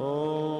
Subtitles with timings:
[0.00, 0.59] de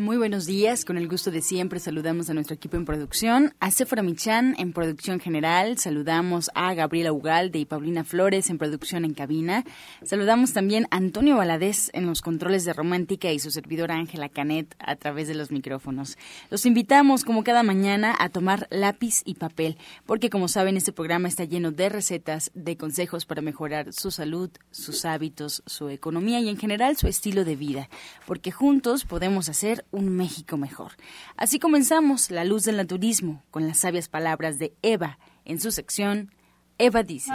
[0.00, 3.70] Muy buenos días, con el gusto de siempre saludamos a nuestro equipo en producción, a
[3.70, 9.12] Sephora Michan en producción general, saludamos a Gabriela Ugalde y Paulina Flores en producción en
[9.12, 9.62] cabina,
[10.02, 14.74] saludamos también a Antonio Valadez en los controles de Romántica y su servidora Ángela Canet
[14.78, 16.16] a través de los micrófonos.
[16.48, 21.28] Los invitamos como cada mañana a tomar lápiz y papel, porque como saben este programa
[21.28, 26.48] está lleno de recetas, de consejos para mejorar su salud, sus hábitos, su economía y
[26.48, 27.90] en general su estilo de vida,
[28.26, 30.92] porque juntos podemos hacer un México mejor.
[31.36, 36.30] Así comenzamos La Luz del Naturismo con las sabias palabras de Eva en su sección
[36.78, 37.30] Eva dice.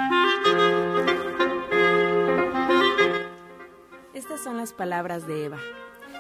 [4.14, 5.60] Estas son las palabras de Eva.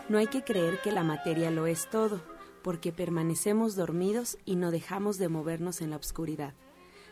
[0.09, 2.21] No hay que creer que la materia lo es todo,
[2.63, 6.53] porque permanecemos dormidos y no dejamos de movernos en la oscuridad.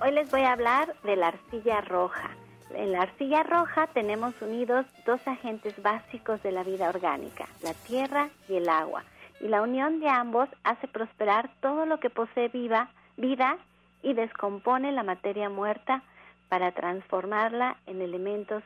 [0.01, 2.29] Hoy les voy a hablar de la arcilla roja.
[2.75, 8.29] En la arcilla roja tenemos unidos dos agentes básicos de la vida orgánica, la tierra
[8.47, 9.03] y el agua.
[9.41, 13.57] Y la unión de ambos hace prosperar todo lo que posee viva, vida
[14.01, 16.03] y descompone la materia muerta
[16.49, 18.63] para transformarla en elementos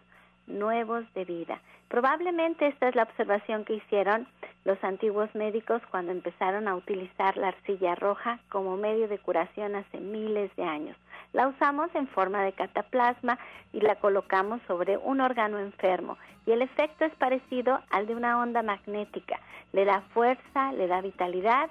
[0.48, 1.60] nuevos de vida.
[1.90, 4.28] Probablemente esta es la observación que hicieron
[4.66, 10.00] los antiguos médicos cuando empezaron a utilizar la arcilla roja como medio de curación hace
[10.00, 10.98] miles de años.
[11.34, 13.38] La usamos en forma de cataplasma
[13.74, 18.40] y la colocamos sobre un órgano enfermo y el efecto es parecido al de una
[18.40, 19.40] onda magnética.
[19.72, 21.70] Le da fuerza, le da vitalidad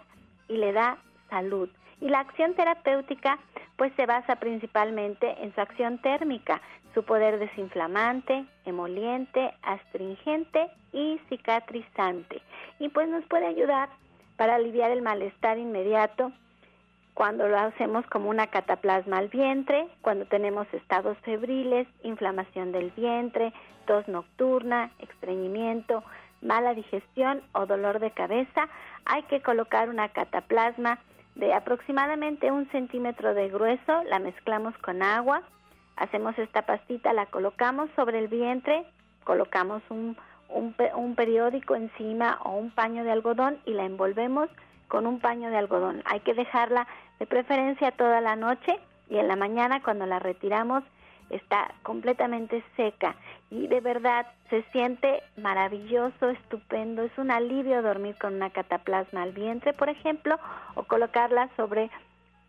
[0.49, 0.99] y le da
[1.31, 1.69] salud.
[2.03, 3.39] Y la acción terapéutica
[3.77, 6.61] pues se basa principalmente en su acción térmica,
[6.95, 12.43] su poder desinflamante, emoliente, astringente y cicatrizante.
[12.81, 13.89] Y pues nos puede ayudar
[14.37, 16.33] para aliviar el malestar inmediato
[17.15, 23.53] cuando lo hacemos como una cataplasma al vientre, cuando tenemos estados febriles, inflamación del vientre,
[23.87, 26.03] tos nocturna, estreñimiento,
[26.41, 28.69] mala digestión o dolor de cabeza,
[29.05, 30.99] hay que colocar una cataplasma
[31.35, 35.43] de aproximadamente un centímetro de grueso, la mezclamos con agua,
[35.97, 38.85] hacemos esta pastita, la colocamos sobre el vientre,
[39.25, 40.17] colocamos un,
[40.49, 44.49] un, un periódico encima o un paño de algodón y la envolvemos
[44.89, 46.03] con un paño de algodón.
[46.05, 46.87] Hay que dejarla
[47.19, 48.79] de preferencia toda la noche
[49.09, 50.85] y en la mañana cuando la retiramos
[51.33, 53.17] está completamente seca
[53.51, 59.33] y de verdad se siente maravilloso, estupendo, es un alivio dormir con una cataplasma al
[59.33, 60.39] vientre, por ejemplo,
[60.75, 61.91] o colocarla sobre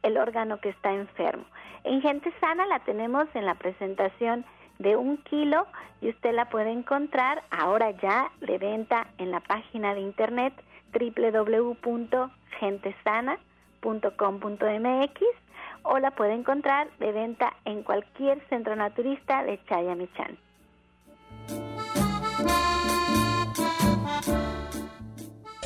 [0.04, 1.46] el órgano que está enfermo.
[1.84, 4.46] En Gente Sana la tenemos en la presentación
[4.80, 5.68] de un kilo
[6.02, 10.54] y usted la puede encontrar ahora ya de venta en la página de internet
[10.94, 13.54] www.gentesana.com
[13.84, 15.43] www.chayamichan.com.mx
[15.84, 20.38] o la puede encontrar de venta en cualquier centro naturista de Chayamichan.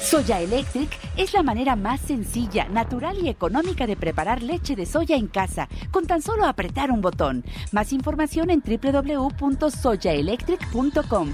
[0.07, 5.17] Soya Electric es la manera más sencilla, natural y económica de preparar leche de soya
[5.17, 7.43] en casa, con tan solo apretar un botón.
[7.73, 11.33] Más información en www.soyaelectric.com.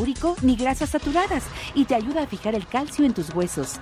[0.41, 3.79] ni grasas saturadas y te ayuda a fijar el calcio en tus huesos.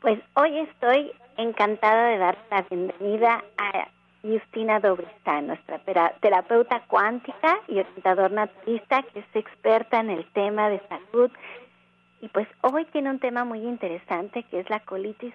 [0.00, 3.88] Pues hoy estoy encantada de dar la bienvenida a
[4.22, 5.80] Justina Dobristán, nuestra
[6.20, 11.30] terapeuta cuántica y orientador naturista que es experta en el tema de salud.
[12.20, 15.34] Y pues hoy tiene un tema muy interesante que es la colitis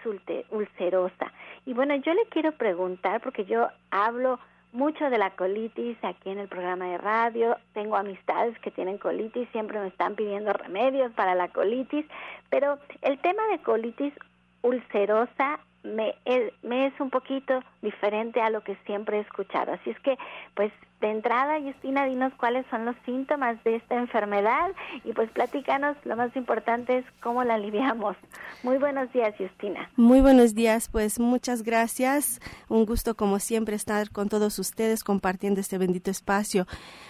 [0.50, 1.32] ulcerosa.
[1.66, 4.40] Y bueno, yo le quiero preguntar, porque yo hablo
[4.74, 9.50] mucho de la colitis aquí en el programa de radio, tengo amistades que tienen colitis,
[9.52, 12.06] siempre me están pidiendo remedios para la colitis,
[12.50, 14.14] pero el tema de colitis
[14.62, 16.16] ulcerosa me,
[16.64, 19.74] me es un poquito diferente a lo que siempre he escuchado.
[19.74, 20.18] Así es que,
[20.56, 24.70] pues, de entrada, Justina, dinos cuáles son los síntomas de esta enfermedad
[25.04, 28.16] y pues platícanos, lo más importante es cómo la aliviamos.
[28.62, 29.90] Muy buenos días, Justina.
[29.96, 32.40] Muy buenos días, pues muchas gracias.
[32.70, 36.68] Un gusto como siempre estar con todos ustedes compartiendo este bendito espacio.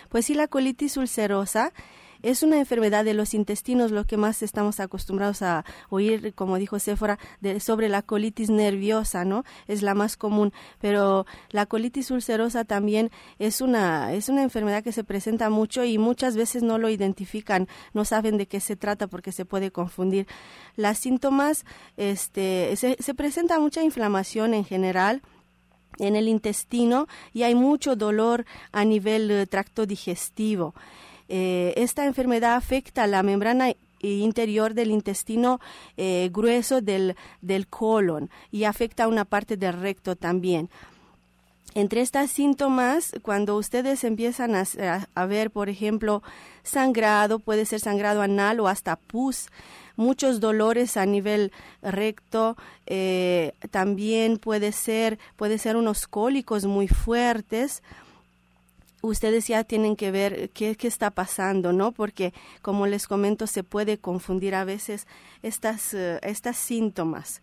[0.09, 1.73] Pues sí, la colitis ulcerosa
[2.21, 6.79] es una enfermedad de los intestinos, lo que más estamos acostumbrados a oír, como dijo
[6.79, 9.43] Séfora, de, sobre la colitis nerviosa, ¿no?
[9.67, 14.91] Es la más común, pero la colitis ulcerosa también es una, es una enfermedad que
[14.91, 19.07] se presenta mucho y muchas veces no lo identifican, no saben de qué se trata
[19.07, 20.27] porque se puede confundir.
[20.75, 21.65] Las síntomas,
[21.97, 25.21] este, se, se presenta mucha inflamación en general,
[25.99, 30.73] en el intestino y hay mucho dolor a nivel eh, tracto digestivo.
[31.33, 35.61] Eh, esta enfermedad afecta la membrana interior del intestino
[35.95, 40.69] eh, grueso del, del colon y afecta una parte del recto también.
[41.73, 44.65] Entre estas síntomas, cuando ustedes empiezan a,
[45.15, 46.21] a, ver, por ejemplo,
[46.63, 49.47] sangrado, puede ser sangrado anal o hasta pus,
[49.95, 52.57] muchos dolores a nivel recto,
[52.87, 57.83] eh, también puede ser, puede ser unos cólicos muy fuertes,
[59.01, 61.91] ustedes ya tienen que ver qué, qué, está pasando, ¿no?
[61.91, 65.07] Porque, como les comento, se puede confundir a veces
[65.41, 67.41] estas, uh, estas síntomas.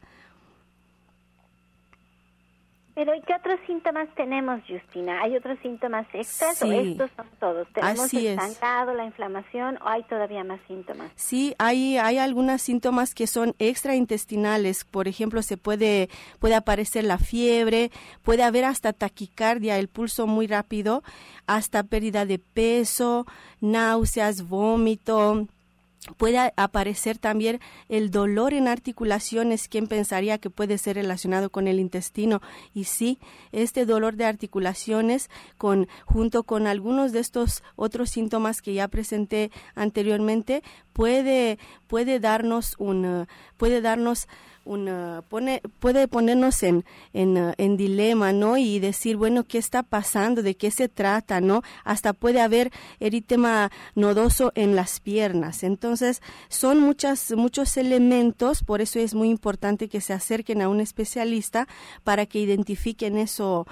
[2.99, 5.23] Pero ¿qué otros síntomas tenemos, Justina?
[5.23, 7.69] ¿Hay otros síntomas extras sí, o estos son todos?
[7.73, 11.13] ¿Tenemos así el sangrado, la inflamación o hay todavía más síntomas?
[11.15, 14.85] Sí, hay, hay algunos síntomas que son extraintestinales.
[14.85, 16.09] Por ejemplo, se puede,
[16.41, 17.93] puede aparecer la fiebre,
[18.25, 21.05] puede haber hasta taquicardia, el pulso muy rápido,
[21.47, 23.27] hasta pérdida de peso,
[23.61, 25.47] náuseas, vómito,
[26.17, 29.69] Puede aparecer también el dolor en articulaciones.
[29.69, 32.41] ¿Quién pensaría que puede ser relacionado con el intestino?
[32.75, 33.19] Y sí,
[33.53, 39.51] este dolor de articulaciones, con, junto con algunos de estos otros síntomas que ya presenté
[39.75, 40.63] anteriormente,
[40.93, 44.29] puede, puede darnos un, puede darnos
[45.29, 48.59] pone, puede ponernos en, en, en, dilema, ¿no?
[48.59, 50.43] Y decir, bueno, ¿qué está pasando?
[50.43, 51.41] ¿De qué se trata?
[51.41, 51.63] ¿No?
[51.85, 52.71] Hasta puede haber
[53.01, 55.63] eritema nodoso en las piernas.
[55.63, 60.81] Entonces, son muchas, muchos elementos, por eso es muy importante que se acerquen a un
[60.81, 61.67] especialista
[62.05, 63.67] para que identifiquen eso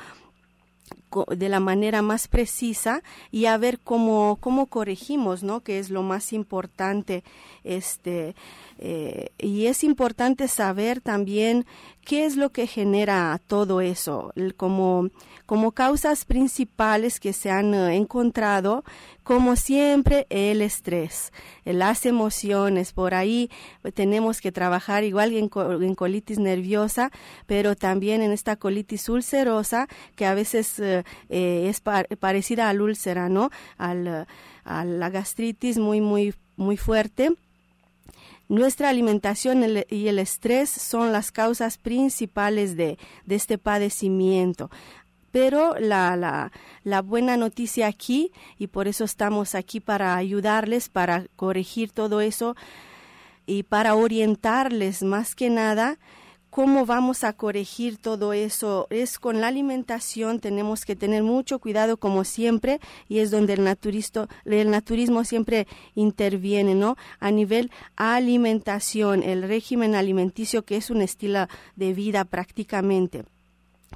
[1.28, 5.60] de la manera más precisa y a ver cómo, cómo corregimos, ¿no?
[5.60, 7.24] Que es lo más importante.
[7.64, 8.34] Este,
[8.78, 11.66] eh, y es importante saber también
[12.04, 15.08] qué es lo que genera todo eso, como,
[15.46, 18.84] como causas principales que se han uh, encontrado,
[19.24, 21.32] como siempre el estrés,
[21.64, 23.50] las emociones, por ahí
[23.94, 25.50] tenemos que trabajar igual en,
[25.82, 27.10] en colitis nerviosa,
[27.46, 30.78] pero también en esta colitis ulcerosa, que a veces
[31.28, 33.50] eh, es par parecida al úlcera, ¿no?
[33.78, 37.36] A la gastritis muy, muy, muy fuerte
[38.48, 42.98] nuestra alimentación y el estrés son las causas principales de,
[43.28, 44.70] este padecimiento.
[45.32, 46.52] Pero la,
[47.04, 52.56] buena noticia aquí, y por eso estamos aquí para ayudarles, para corregir todo eso,
[53.46, 55.98] y para orientarles más que nada
[56.56, 58.86] ¿Cómo vamos a corregir todo eso?
[58.88, 64.70] Es con la alimentación, tenemos que tener mucho cuidado como siempre y es donde el,
[64.70, 66.96] naturismo siempre interviene, ¿no?
[67.20, 71.46] A nivel alimentación, el régimen alimenticio que es un estilo
[71.76, 73.24] de vida prácticamente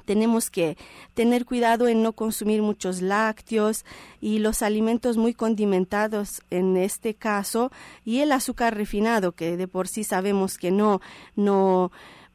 [0.05, 0.77] tenemos que
[1.13, 3.85] tener cuidado en no consumir muchos lácteos
[4.19, 7.71] y los alimentos muy condimentados en este caso
[8.03, 11.01] y el azúcar refinado que de por sí sabemos que no
[11.35, 11.91] no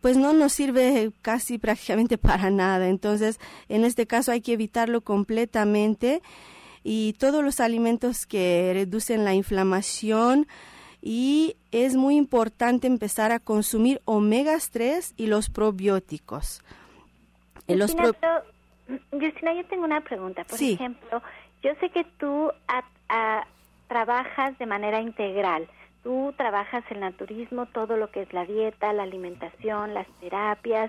[0.06, 2.88] pues no nos sirve casi prácticamente para nada.
[2.88, 6.22] Entonces, en este caso hay que evitarlo completamente
[6.84, 10.46] y todos los alimentos que reducen la inflamación
[11.02, 16.62] y es muy importante empezar a consumir omegas 3 y los probióticos.
[17.66, 20.44] Justina, yo tengo una pregunta.
[20.44, 21.20] Por ejemplo,
[21.64, 22.52] yo sé que tú
[23.88, 25.68] trabajas de manera integral.
[26.06, 30.88] Tú trabajas el naturismo, todo lo que es la dieta, la alimentación, las terapias,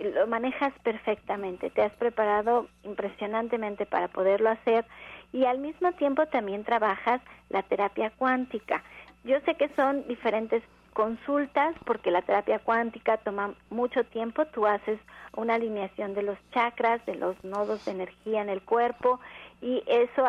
[0.00, 4.84] lo manejas perfectamente, te has preparado impresionantemente para poderlo hacer
[5.32, 8.84] y al mismo tiempo también trabajas la terapia cuántica.
[9.24, 15.00] Yo sé que son diferentes consultas porque la terapia cuántica toma mucho tiempo, tú haces
[15.36, 19.18] una alineación de los chakras, de los nodos de energía en el cuerpo
[19.60, 20.24] y eso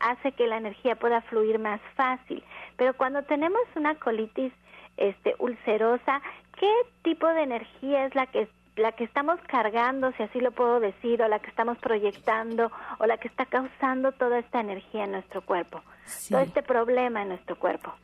[0.00, 2.42] hace que la energía pueda fluir más fácil.
[2.76, 4.52] Pero cuando tenemos una colitis
[4.96, 6.22] este, ulcerosa,
[6.58, 6.72] ¿qué
[7.02, 11.22] tipo de energía es la que la que estamos cargando, si así lo puedo decir,
[11.22, 15.42] o la que estamos proyectando, o la que está causando toda esta energía en nuestro
[15.42, 15.82] cuerpo,
[16.28, 17.94] todo este problema en nuestro cuerpo.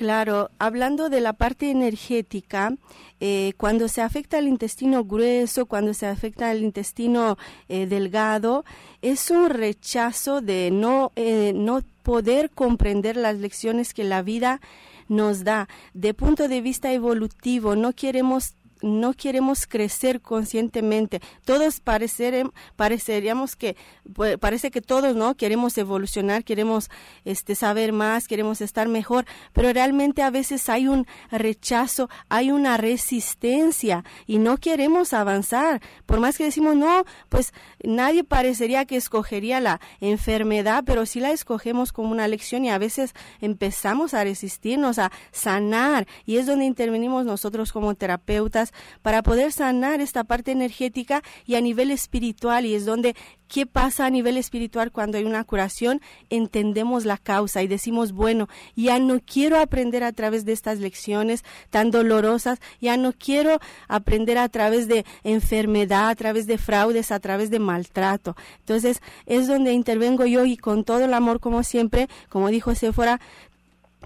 [0.00, 2.74] Claro, hablando de la parte energética,
[3.20, 7.36] eh, cuando se afecta el intestino grueso, cuando se afecta el intestino
[7.68, 8.64] eh, delgado,
[9.02, 14.62] es un rechazo de no, eh, no poder comprender las lecciones que la vida
[15.08, 15.68] nos da.
[15.92, 21.20] De punto de vista evolutivo, no queremos no queremos crecer conscientemente.
[21.44, 23.76] Todos pareceríamos que,
[24.14, 25.34] pues, parece que todos, ¿no?
[25.34, 26.90] Queremos evolucionar, queremos
[27.24, 32.76] este, saber más, queremos estar mejor, pero realmente a veces hay un rechazo, hay una
[32.76, 35.80] resistencia y no queremos avanzar.
[36.06, 41.30] Por más que decimos, no, pues nadie parecería que escogería la enfermedad, pero sí la
[41.30, 46.64] escogemos como una lección y a veces empezamos a resistirnos, a sanar y es donde
[46.64, 48.69] intervenimos nosotros como terapeutas
[49.02, 53.14] para poder sanar esta parte energética y a nivel espiritual y es donde
[53.50, 56.00] ¿Qué pasa a nivel espiritual cuando hay una curación?
[56.30, 61.42] Entendemos la causa y decimos, bueno, ya no quiero aprender a través de estas lecciones
[61.68, 63.58] tan dolorosas, ya no quiero
[63.88, 68.36] aprender a través de enfermedad, a través de fraudes, a través de maltrato.
[68.60, 73.20] Entonces es donde intervengo yo y con todo el amor, como siempre, como dijo Sephora,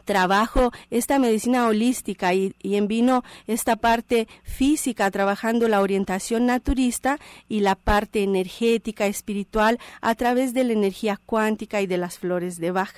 [0.05, 7.19] trabajo esta medicina holística y, en vino esta parte física, trabajando la orientación naturista
[7.49, 12.59] y la parte energética, espiritual, a través de la energía cuántica y de las flores
[12.59, 12.95] de Bach.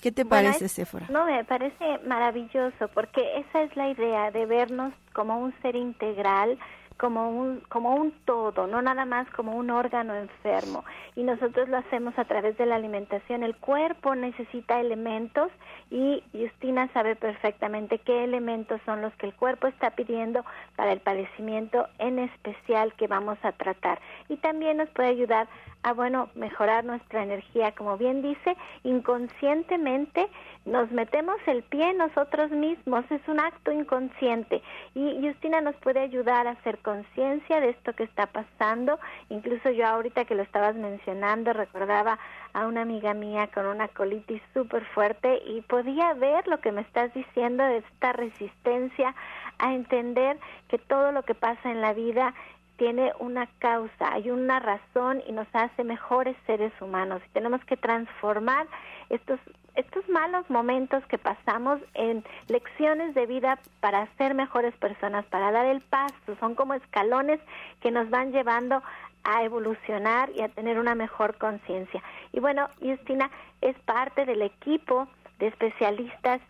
[0.00, 1.06] ¿Qué te parece, Sephora?
[1.10, 6.58] No, me parece maravilloso porque esa es la idea de vernos como un ser integral,
[7.00, 10.84] como un, como un todo, no nada más como un órgano enfermo.
[11.16, 13.42] Y nosotros lo hacemos a través de la alimentación.
[13.42, 15.50] El cuerpo necesita elementos
[15.90, 20.44] y Justina sabe perfectamente qué elementos son los que el cuerpo está pidiendo
[20.76, 23.98] para el padecimiento en especial que vamos a tratar.
[24.28, 25.48] Y también nos puede ayudar
[25.82, 27.72] a, bueno, mejorar nuestra energía.
[27.72, 30.28] Como bien dice, inconscientemente
[30.64, 34.62] nos metemos el pie nosotros mismos, es un acto inconsciente.
[34.94, 38.98] Y Justina nos puede ayudar a hacer conciencia de esto que está pasando.
[39.30, 42.18] Incluso yo ahorita que lo estabas mencionando, recordaba
[42.52, 46.82] a una amiga mía con una colitis súper fuerte y podía ver lo que me
[46.82, 49.14] estás diciendo de esta resistencia
[49.58, 52.34] a entender que todo lo que pasa en la vida
[52.80, 57.20] tiene una causa, hay una razón y nos hace mejores seres humanos.
[57.34, 58.66] Tenemos que transformar
[59.10, 59.38] estos
[59.76, 65.66] estos malos momentos que pasamos en lecciones de vida para ser mejores personas, para dar
[65.66, 67.38] el paso, son como escalones
[67.80, 68.82] que nos van llevando
[69.24, 72.02] a evolucionar y a tener una mejor conciencia.
[72.32, 75.06] Y bueno, Justina es parte del equipo
[75.38, 76.40] de especialistas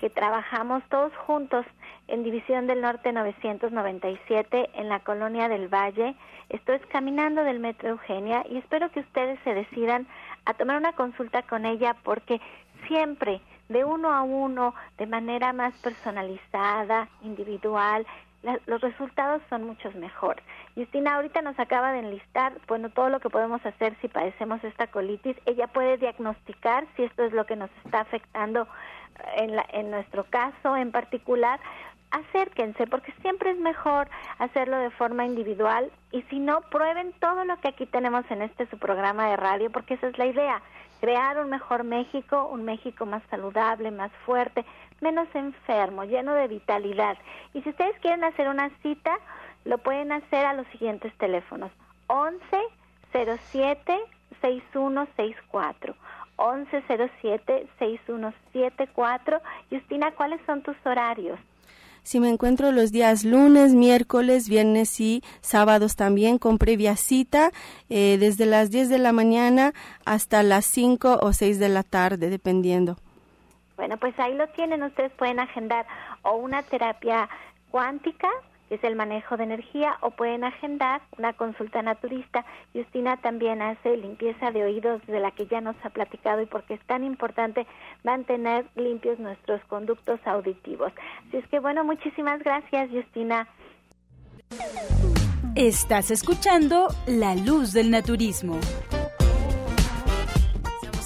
[0.00, 1.66] que trabajamos todos juntos
[2.08, 6.16] en División del Norte 997 en la Colonia del Valle.
[6.48, 10.06] Esto es Caminando del Metro Eugenia y espero que ustedes se decidan
[10.46, 12.40] a tomar una consulta con ella porque
[12.88, 18.06] siempre de uno a uno, de manera más personalizada, individual,
[18.42, 20.44] los resultados son muchos mejores.
[20.74, 24.86] Justina ahorita nos acaba de enlistar, bueno, todo lo que podemos hacer si padecemos esta
[24.86, 25.36] colitis.
[25.46, 28.66] Ella puede diagnosticar si esto es lo que nos está afectando
[29.36, 31.60] en, la, en nuestro caso en particular.
[32.10, 37.60] Acérquense, porque siempre es mejor hacerlo de forma individual y si no, prueben todo lo
[37.60, 40.60] que aquí tenemos en este su programa de radio, porque esa es la idea,
[41.00, 44.64] crear un mejor México, un México más saludable, más fuerte,
[45.00, 47.16] menos enfermo, lleno de vitalidad.
[47.54, 49.18] Y si ustedes quieren hacer una cita,
[49.64, 51.70] lo pueden hacer a los siguientes teléfonos.
[52.06, 52.40] 11
[53.12, 53.98] 07
[54.40, 55.94] 6164.
[56.38, 59.40] 1107 6174.
[59.70, 61.38] Justina, ¿cuáles son tus horarios?
[62.02, 67.50] Si me encuentro los días lunes, miércoles, viernes y sábados también con previa cita
[67.88, 69.72] eh, desde las 10 de la mañana
[70.04, 72.96] hasta las 5 o 6 de la tarde, dependiendo.
[73.76, 75.86] Bueno, pues ahí lo tienen, ustedes pueden agendar
[76.22, 77.28] o una terapia
[77.70, 78.28] cuántica,
[78.70, 82.44] es el manejo de energía, o pueden agendar una consulta naturista.
[82.72, 86.74] Justina también hace limpieza de oídos, de la que ya nos ha platicado y porque
[86.74, 87.66] es tan importante
[88.04, 90.92] mantener limpios nuestros conductos auditivos.
[91.28, 93.48] Así es que bueno, muchísimas gracias, Justina.
[95.56, 98.58] Estás escuchando La Luz del Naturismo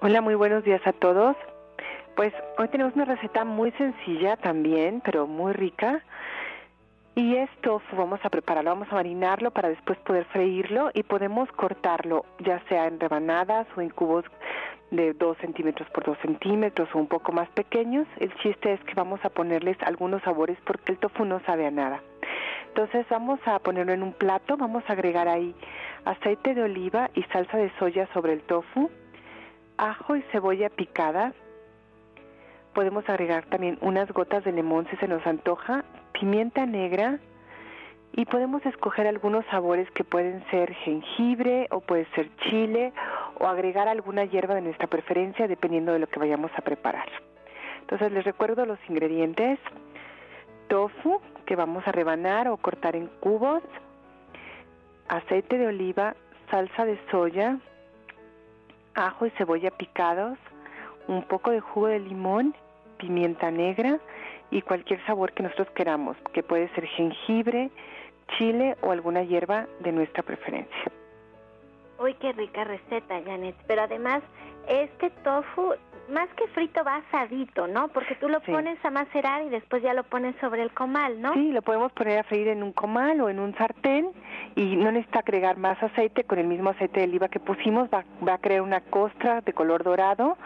[0.03, 1.37] Hola, muy buenos días a todos.
[2.17, 6.03] Pues hoy tenemos una receta muy sencilla también, pero muy rica.
[7.15, 12.25] Y esto vamos a prepararlo, vamos a marinarlo para después poder freírlo y podemos cortarlo
[12.39, 14.25] ya sea en rebanadas o en cubos
[14.91, 18.07] de 2 centímetros por 2 centímetros o un poco más pequeños.
[18.21, 21.71] El chiste es que vamos a ponerles algunos sabores porque el tofu no sabe a
[21.71, 22.01] nada.
[22.69, 25.55] Entonces vamos a ponerlo en un plato, vamos a agregar ahí
[26.07, 28.89] aceite de oliva y salsa de soya sobre el tofu
[29.81, 31.33] ajo y cebolla picada.
[32.75, 37.19] Podemos agregar también unas gotas de limón si se nos antoja, pimienta negra
[38.13, 42.93] y podemos escoger algunos sabores que pueden ser jengibre o puede ser chile
[43.39, 47.09] o agregar alguna hierba de nuestra preferencia dependiendo de lo que vayamos a preparar.
[47.81, 49.59] Entonces les recuerdo los ingredientes.
[50.69, 53.63] Tofu que vamos a rebanar o cortar en cubos,
[55.09, 56.15] aceite de oliva,
[56.51, 57.59] salsa de soya,
[58.95, 60.39] ajo y cebolla picados,
[61.09, 62.55] un poco de jugo de limón,
[62.99, 63.99] pimienta negra
[64.51, 67.71] y cualquier sabor que nosotros queramos, que puede ser jengibre,
[68.39, 70.93] chile o alguna hierba de nuestra preferencia.
[71.99, 73.55] Uy, qué rica receta, Janet.
[73.67, 74.23] Pero además,
[74.69, 75.75] este tofu
[76.11, 77.89] más que frito va asadito, ¿no?
[77.89, 81.35] Porque tú lo pones a macerar y después ya lo pones sobre el comal, ¿no?
[81.35, 84.11] Sí, lo podemos poner a freír en un comal o en un sartén
[84.57, 88.05] y no necesita agregar más aceite, con el mismo aceite de oliva que pusimos va,
[88.27, 90.37] va a crear una costra de color dorado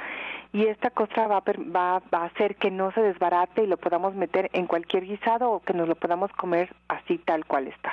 [0.53, 4.15] y esta costra va va, va a hacer que no se desbarate y lo podamos
[4.15, 7.93] meter en cualquier guisado o que nos lo podamos comer así tal cual está.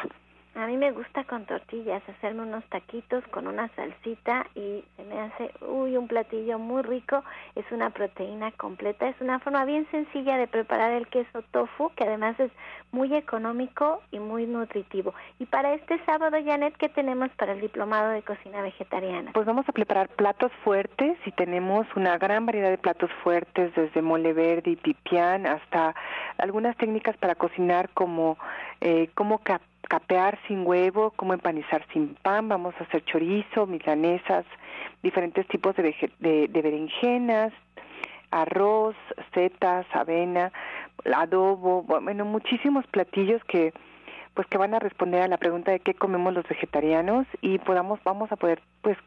[0.53, 5.19] A mí me gusta con tortillas, hacerme unos taquitos con una salsita y se me
[5.21, 7.23] hace, uy, un platillo muy rico.
[7.55, 12.03] Es una proteína completa, es una forma bien sencilla de preparar el queso tofu, que
[12.03, 12.51] además es
[12.91, 15.13] muy económico y muy nutritivo.
[15.39, 19.31] Y para este sábado, Janet, ¿qué tenemos para el diplomado de cocina vegetariana?
[19.33, 24.01] Pues vamos a preparar platos fuertes y tenemos una gran variedad de platos fuertes, desde
[24.01, 25.95] mole verde y pipián hasta
[26.37, 28.37] algunas técnicas para cocinar como
[28.81, 29.39] eh, como
[29.91, 34.45] capear sin huevo, cómo empanizar sin pan, vamos a hacer chorizo, milanesas,
[35.03, 37.51] diferentes tipos de, de, berenjenas,
[38.31, 38.95] arroz,
[39.33, 40.53] setas, avena,
[41.13, 43.73] adobo, bueno, muchísimos platillos que
[44.33, 47.99] pues que van a responder a la pregunta de qué comemos los vegetarianos y podamos
[48.05, 48.97] vamos a poder pues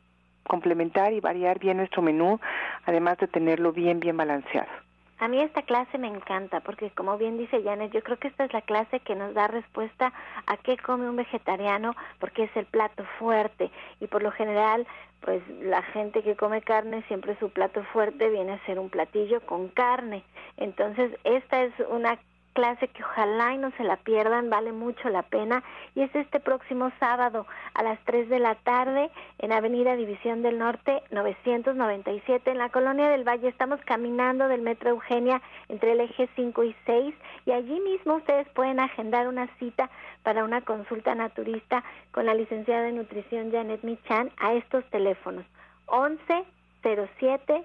[0.46, 2.40] complementar y variar bien nuestro menú,
[2.84, 4.83] además de tenerlo bien bien balanceado.
[5.18, 8.44] A mí esta clase me encanta porque como bien dice Janet, yo creo que esta
[8.44, 10.12] es la clase que nos da respuesta
[10.46, 14.86] a qué come un vegetariano porque es el plato fuerte y por lo general
[15.20, 19.40] pues la gente que come carne siempre su plato fuerte viene a ser un platillo
[19.46, 20.22] con carne.
[20.58, 22.18] Entonces, esta es una
[22.54, 25.62] clase que ojalá y no se la pierdan, vale mucho la pena
[25.94, 30.58] y es este próximo sábado a las 3 de la tarde en Avenida División del
[30.58, 33.48] Norte 997 en la Colonia del Valle.
[33.48, 37.14] Estamos caminando del Metro Eugenia entre el eje 5 y 6
[37.44, 39.90] y allí mismo ustedes pueden agendar una cita
[40.22, 45.44] para una consulta naturista con la licenciada de nutrición Janet Michan a estos teléfonos
[45.86, 46.44] 11
[46.82, 47.64] 07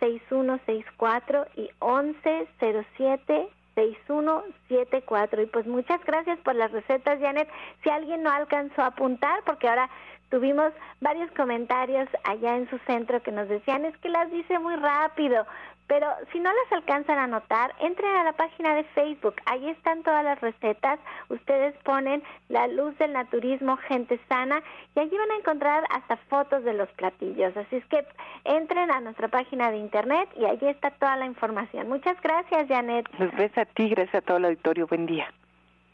[0.00, 5.42] 6164 y 11 07 6174.
[5.42, 7.48] Y pues muchas gracias por las recetas, Janet.
[7.82, 9.90] Si alguien no alcanzó a apuntar, porque ahora
[10.30, 14.74] tuvimos varios comentarios allá en su centro que nos decían es que las dice muy
[14.76, 15.46] rápido,
[15.86, 19.36] pero si no las alcanzan a notar, entren a la página de Facebook.
[19.46, 20.98] Ahí están todas las recetas.
[21.28, 24.62] Ustedes ponen la luz del naturismo, gente sana,
[24.94, 27.56] y allí van a encontrar hasta fotos de los platillos.
[27.56, 28.04] Así es que
[28.44, 31.88] entren a nuestra página de internet y allí está toda la información.
[31.88, 33.06] Muchas gracias, Janet.
[33.18, 34.86] Gracias a ti, gracias a todo el auditorio.
[34.86, 35.28] Buen día.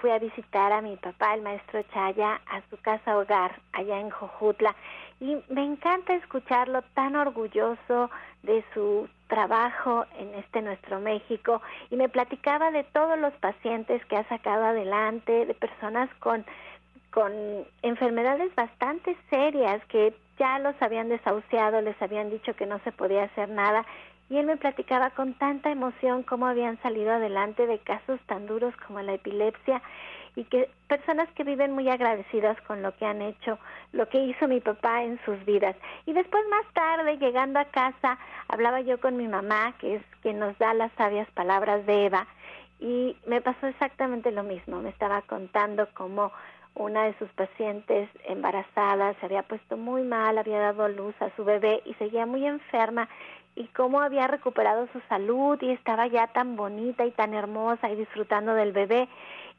[0.00, 4.10] fui a visitar a mi papá, el maestro Chaya, a su casa hogar allá en
[4.10, 4.74] Jojutla.
[5.20, 8.10] Y me encanta escucharlo tan orgulloso
[8.42, 11.62] de su trabajo en este nuestro México.
[11.90, 16.44] Y me platicaba de todos los pacientes que ha sacado adelante, de personas con
[17.16, 17.32] con
[17.80, 23.22] enfermedades bastante serias que ya los habían desahuciado, les habían dicho que no se podía
[23.22, 23.86] hacer nada
[24.28, 28.74] y él me platicaba con tanta emoción cómo habían salido adelante de casos tan duros
[28.86, 29.82] como la epilepsia
[30.34, 33.58] y que personas que viven muy agradecidas con lo que han hecho,
[33.92, 35.74] lo que hizo mi papá en sus vidas.
[36.04, 40.38] Y después más tarde, llegando a casa, hablaba yo con mi mamá, que es quien
[40.38, 42.26] nos da las sabias palabras de Eva,
[42.78, 44.82] y me pasó exactamente lo mismo.
[44.82, 46.30] Me estaba contando cómo
[46.74, 51.44] una de sus pacientes embarazada se había puesto muy mal, había dado luz a su
[51.44, 53.08] bebé y seguía muy enferma
[53.56, 57.96] y cómo había recuperado su salud y estaba ya tan bonita y tan hermosa y
[57.96, 59.08] disfrutando del bebé.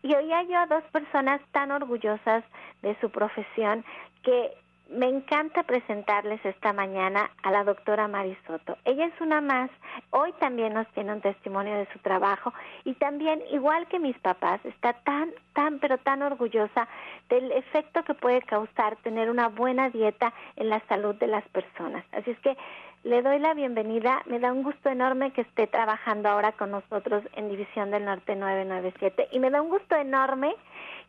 [0.04, 2.44] Y oía yo a dos personas tan orgullosas
[2.84, 3.84] de su profesión
[4.24, 4.54] que
[4.90, 8.78] me encanta presentarles esta mañana a la doctora Marisoto.
[8.86, 9.70] Ella es una más,
[10.12, 12.54] hoy también nos tiene un testimonio de su trabajo
[12.86, 16.88] y también, igual que mis papás, está tan, tan, pero tan orgullosa
[17.30, 22.06] del efecto que puede causar tener una buena dieta en la salud de las personas.
[22.14, 22.56] Así es que
[23.04, 24.22] le doy la bienvenida.
[24.26, 28.36] Me da un gusto enorme que esté trabajando ahora con nosotros en División del Norte
[28.36, 30.56] 997 y me da un gusto enorme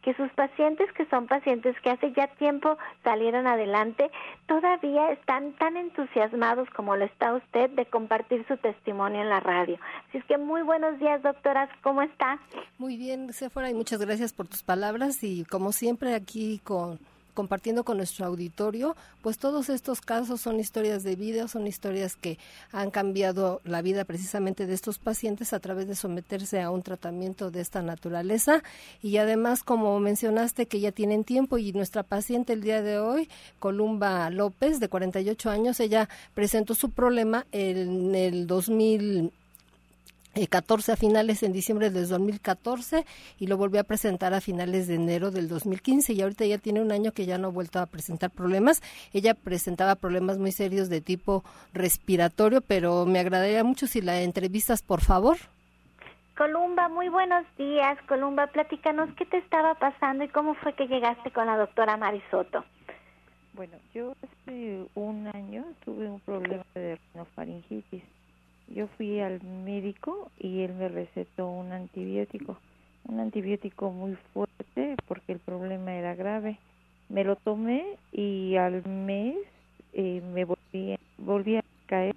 [0.02, 4.10] que sus pacientes, que son pacientes que hace ya tiempo salieron adelante,
[4.46, 9.76] todavía están tan entusiasmados como lo está usted de compartir su testimonio en la radio.
[10.08, 12.38] Así es que muy buenos días, doctoras, ¿cómo está?
[12.78, 17.00] Muy bien, Sephora, y muchas gracias por tus palabras y como siempre aquí con
[17.38, 22.36] compartiendo con nuestro auditorio, pues todos estos casos son historias de vida, son historias que
[22.72, 27.52] han cambiado la vida precisamente de estos pacientes a través de someterse a un tratamiento
[27.52, 28.64] de esta naturaleza.
[29.04, 33.28] Y además como mencionaste que ya tienen tiempo y nuestra paciente el día de hoy,
[33.60, 39.30] Columba López de 48 años, ella presentó su problema en el 2000
[40.46, 43.04] 14 eh, a finales en diciembre del 2014
[43.38, 46.80] y lo volvió a presentar a finales de enero del 2015 y ahorita ya tiene
[46.80, 48.82] un año que ya no ha vuelto a presentar problemas.
[49.12, 54.82] Ella presentaba problemas muy serios de tipo respiratorio, pero me agradaría mucho si la entrevistas,
[54.82, 55.36] por favor.
[56.36, 57.98] Columba, muy buenos días.
[58.06, 62.64] Columba, platícanos qué te estaba pasando y cómo fue que llegaste con la doctora Marisoto.
[63.54, 68.04] Bueno, yo hace un año tuve un problema de rinofaringitis
[68.74, 72.58] yo fui al médico y él me recetó un antibiótico,
[73.04, 76.58] un antibiótico muy fuerte porque el problema era grave.
[77.08, 79.36] Me lo tomé y al mes
[79.92, 82.14] eh, me volví, volví a caer.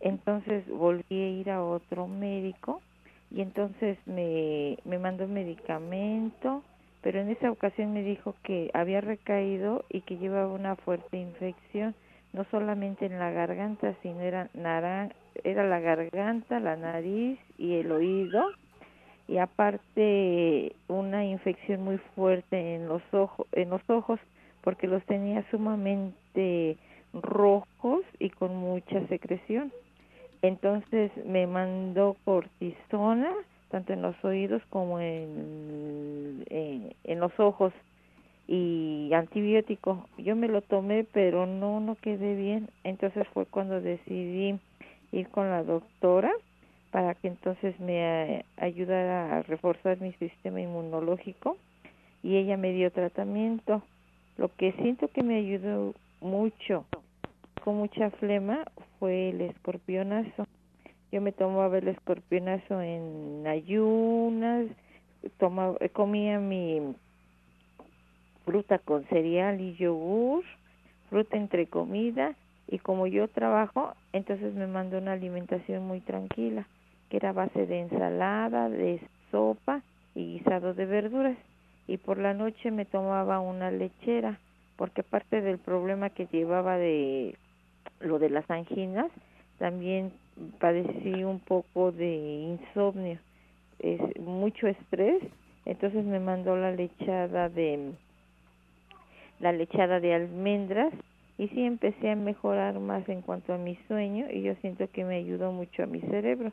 [0.00, 2.80] Entonces volví a ir a otro médico
[3.30, 6.62] y entonces me, me mandó medicamento
[7.02, 11.94] pero en esa ocasión me dijo que había recaído y que llevaba una fuerte infección,
[12.32, 14.50] no solamente en la garganta, sino era,
[15.44, 18.44] era la garganta, la nariz y el oído,
[19.28, 24.18] y aparte una infección muy fuerte en los ojos, en los ojos,
[24.62, 26.76] porque los tenía sumamente
[27.12, 29.72] rojos y con mucha secreción.
[30.42, 33.30] Entonces me mandó cortisona,
[33.70, 37.72] tanto en los oídos como en, en, los ojos
[38.48, 40.08] y antibiótico.
[40.18, 42.68] Yo me lo tomé, pero no, no quedé bien.
[42.84, 44.58] Entonces fue cuando decidí
[45.12, 46.32] ir con la doctora
[46.90, 51.56] para que entonces me ayudara a reforzar mi sistema inmunológico
[52.22, 53.82] y ella me dio tratamiento.
[54.36, 56.84] Lo que siento que me ayudó mucho,
[57.62, 58.64] con mucha flema,
[58.98, 60.46] fue el escorpionazo
[61.12, 64.66] yo me tomaba el escorpionazo en ayunas,
[65.38, 66.94] tomaba, comía mi
[68.44, 70.44] fruta con cereal y yogur,
[71.08, 72.36] fruta entre comida,
[72.70, 76.66] y como yo trabajo, entonces me mandó una alimentación muy tranquila,
[77.08, 79.00] que era base de ensalada, de
[79.32, 79.82] sopa
[80.14, 81.36] y guisado de verduras.
[81.88, 84.38] Y por la noche me tomaba una lechera,
[84.76, 87.34] porque parte del problema que llevaba de
[87.98, 89.10] lo de las anginas,
[89.58, 90.12] también
[90.60, 93.18] padecí un poco de insomnio,
[93.80, 95.20] es mucho estrés,
[95.64, 97.92] entonces me mandó la lechada de
[99.40, 100.92] la lechada de almendras
[101.40, 105.06] y sí empecé a mejorar más en cuanto a mi sueño y yo siento que
[105.06, 106.52] me ayudó mucho a mi cerebro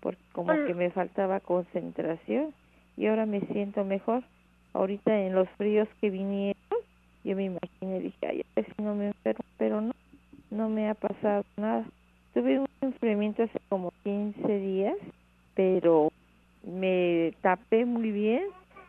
[0.00, 2.52] porque como que me faltaba concentración
[2.96, 4.24] y ahora me siento mejor.
[4.72, 6.56] Ahorita en los fríos que vinieron,
[7.22, 9.92] yo me imaginé, dije, ay, a ver si no me enfermo, pero no,
[10.50, 11.84] no me ha pasado nada.
[12.34, 14.96] Tuve un enfriamiento hace como 15 días,
[15.54, 16.10] pero
[16.64, 18.42] me tapé muy bien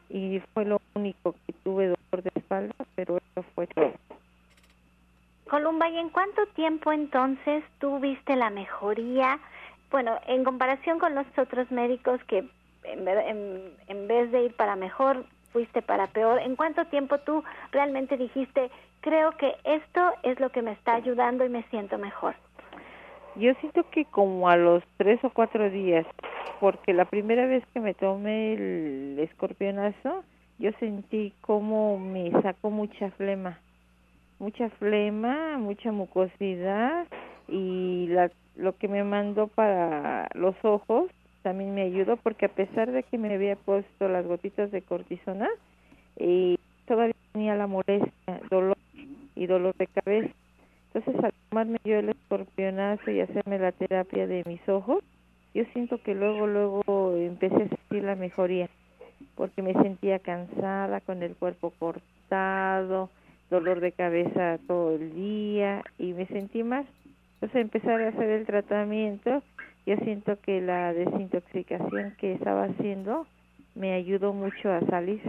[0.09, 3.93] y fue lo único que tuve dolor de espalda, pero eso fue todo.
[5.49, 9.39] Columba, ¿y en cuánto tiempo entonces tuviste la mejoría?
[9.91, 12.47] Bueno, en comparación con los otros médicos que
[12.83, 18.17] en, en vez de ir para mejor, fuiste para peor, ¿en cuánto tiempo tú realmente
[18.17, 22.35] dijiste, creo que esto es lo que me está ayudando y me siento mejor?
[23.35, 26.05] Yo siento que como a los tres o cuatro días,
[26.59, 30.23] porque la primera vez que me tomé el escorpionazo,
[30.57, 33.59] yo sentí como me sacó mucha flema,
[34.39, 37.07] mucha flema, mucha mucosidad
[37.47, 41.09] y la, lo que me mandó para los ojos
[41.41, 45.47] también me ayudó porque a pesar de que me había puesto las gotitas de cortisona,
[46.17, 48.77] y todavía tenía la molestia, dolor
[49.35, 50.33] y dolor de cabeza.
[50.93, 55.03] Entonces, al tomarme yo el escorpionazo y hacerme la terapia de mis ojos,
[55.53, 58.69] yo siento que luego, luego empecé a sentir la mejoría,
[59.35, 63.09] porque me sentía cansada, con el cuerpo cortado,
[63.49, 66.85] dolor de cabeza todo el día y me sentí más.
[67.35, 69.43] Entonces, empezar a hacer el tratamiento,
[69.85, 73.27] yo siento que la desintoxicación que estaba haciendo
[73.75, 75.21] me ayudó mucho a salir.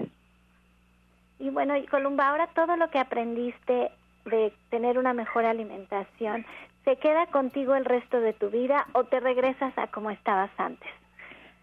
[1.39, 3.91] Y bueno, Columba, ahora todo lo que aprendiste
[4.25, 6.47] de tener una mejor alimentación,
[6.85, 10.89] ¿se queda contigo el resto de tu vida o te regresas a como estabas antes?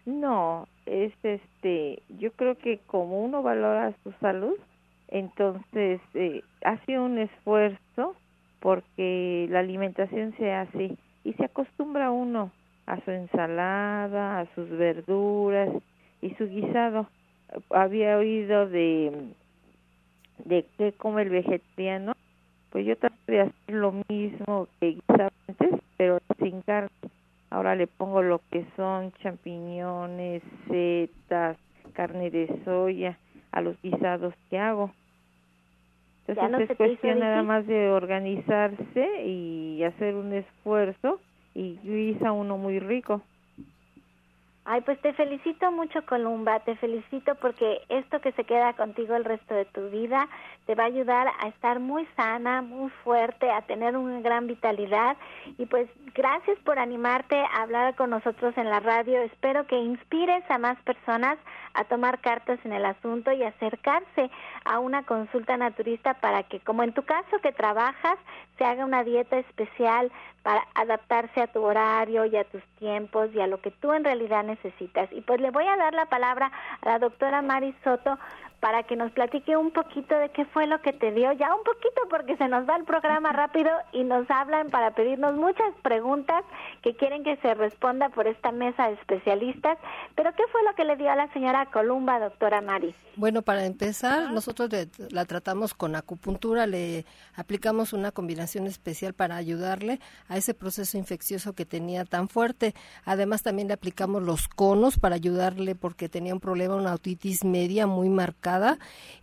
[0.06, 4.54] No, es este, yo creo que como uno valora su salud,
[5.08, 8.16] entonces eh, hace un esfuerzo
[8.60, 12.50] porque la alimentación sea así y se acostumbra uno
[12.86, 15.70] a su ensalada, a sus verduras
[16.20, 17.08] y su guisado.
[17.70, 19.32] Había oído de
[20.44, 22.14] de qué come el vegetariano
[22.74, 26.90] pues yo trato de hacer lo mismo que quizás antes, pero sin carne.
[27.48, 31.56] Ahora le pongo lo que son champiñones, setas,
[31.92, 33.16] carne de soya
[33.54, 34.90] a los guisados que hago.
[36.26, 41.20] Entonces es cuestión nada más de organizarse y hacer un esfuerzo
[41.54, 43.22] y guisa uno muy rico.
[44.66, 49.26] Ay, pues te felicito mucho, Columba, te felicito porque esto que se queda contigo el
[49.26, 50.26] resto de tu vida
[50.64, 55.18] te va a ayudar a estar muy sana, muy fuerte, a tener una gran vitalidad.
[55.58, 59.20] Y pues gracias por animarte a hablar con nosotros en la radio.
[59.20, 61.36] Espero que inspires a más personas
[61.74, 64.30] a tomar cartas en el asunto y acercarse
[64.64, 68.16] a una consulta naturista para que, como en tu caso que trabajas,
[68.56, 70.10] se haga una dieta especial
[70.42, 74.04] para adaptarse a tu horario y a tus tiempos y a lo que tú en
[74.04, 74.53] realidad necesitas.
[75.12, 76.50] Y pues le voy a dar la palabra
[76.82, 78.18] a la doctora Mari Soto
[78.64, 81.62] para que nos platique un poquito de qué fue lo que te dio, ya un
[81.64, 86.42] poquito porque se nos va el programa rápido y nos hablan para pedirnos muchas preguntas
[86.82, 89.76] que quieren que se responda por esta mesa de especialistas,
[90.14, 92.94] pero qué fue lo que le dio a la señora Columba, doctora Mari?
[93.16, 94.70] Bueno, para empezar, nosotros
[95.10, 97.04] la tratamos con acupuntura, le
[97.36, 102.74] aplicamos una combinación especial para ayudarle a ese proceso infeccioso que tenía tan fuerte.
[103.04, 107.86] Además, también le aplicamos los conos para ayudarle porque tenía un problema, una autitis media
[107.86, 108.53] muy marcada.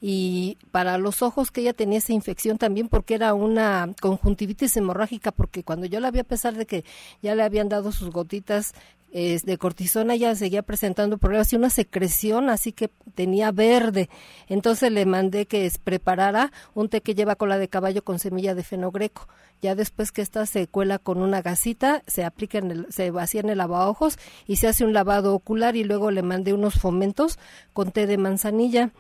[0.02, 5.32] Y para los ojos que ella tenía esa infección también porque era una conjuntivitis hemorrágica,
[5.32, 6.84] porque cuando yo la vi, a pesar de que
[7.22, 8.74] ya le habían dado sus gotitas
[9.12, 14.10] de cortisona ya seguía presentando problemas y una secreción, así que tenía verde.
[14.48, 18.64] Entonces le mandé que preparara un té que lleva cola de caballo con semilla de
[18.64, 19.28] fenogreco.
[19.62, 23.42] Ya después que esta se cuela con una gasita, se aplica en el, se vacía
[23.42, 24.18] en el lavavojos
[24.48, 27.38] y se hace un lavado ocular y luego le mandé unos fomentos
[27.74, 28.92] con té de manzanilla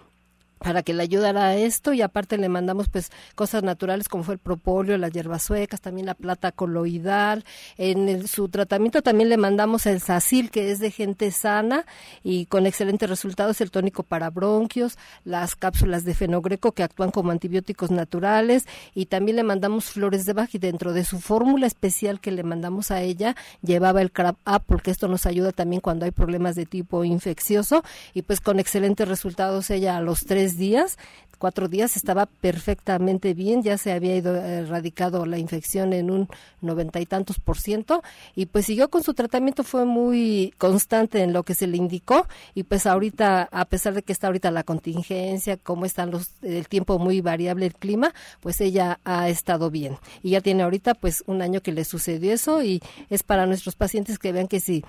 [0.63, 4.35] para que le ayudara a esto y aparte le mandamos pues cosas naturales como fue
[4.35, 7.43] el propóleo, las hierbas suecas, también la plata coloidal.
[7.77, 11.85] En su tratamiento también le mandamos el sacil que es de gente sana
[12.23, 17.31] y con excelentes resultados, el tónico para bronquios, las cápsulas de fenogreco que actúan como
[17.31, 22.19] antibióticos naturales y también le mandamos flores de Bach y dentro de su fórmula especial
[22.19, 26.05] que le mandamos a ella llevaba el crab apple porque esto nos ayuda también cuando
[26.05, 30.97] hay problemas de tipo infeccioso y pues con excelentes resultados ella a los tres días,
[31.41, 36.29] cuatro días estaba perfectamente bien, ya se había ido erradicado la infección en un
[36.61, 38.03] noventa y tantos por ciento
[38.35, 42.27] y pues siguió con su tratamiento, fue muy constante en lo que se le indicó
[42.53, 46.67] y pues ahorita, a pesar de que está ahorita la contingencia, como están los, el
[46.67, 49.97] tiempo muy variable, el clima, pues ella ha estado bien.
[50.21, 53.75] Y ya tiene ahorita pues un año que le sucedió eso y es para nuestros
[53.75, 54.85] pacientes que vean que si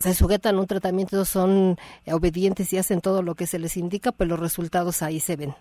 [0.00, 1.76] se sujetan a un tratamiento, son
[2.10, 5.54] obedientes y hacen todo lo que se les indica, pues los resultados ahí se ven.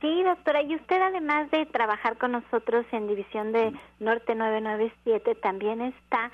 [0.00, 5.80] Sí, doctora, y usted además de trabajar con nosotros en División de Norte 997, también
[5.80, 6.30] está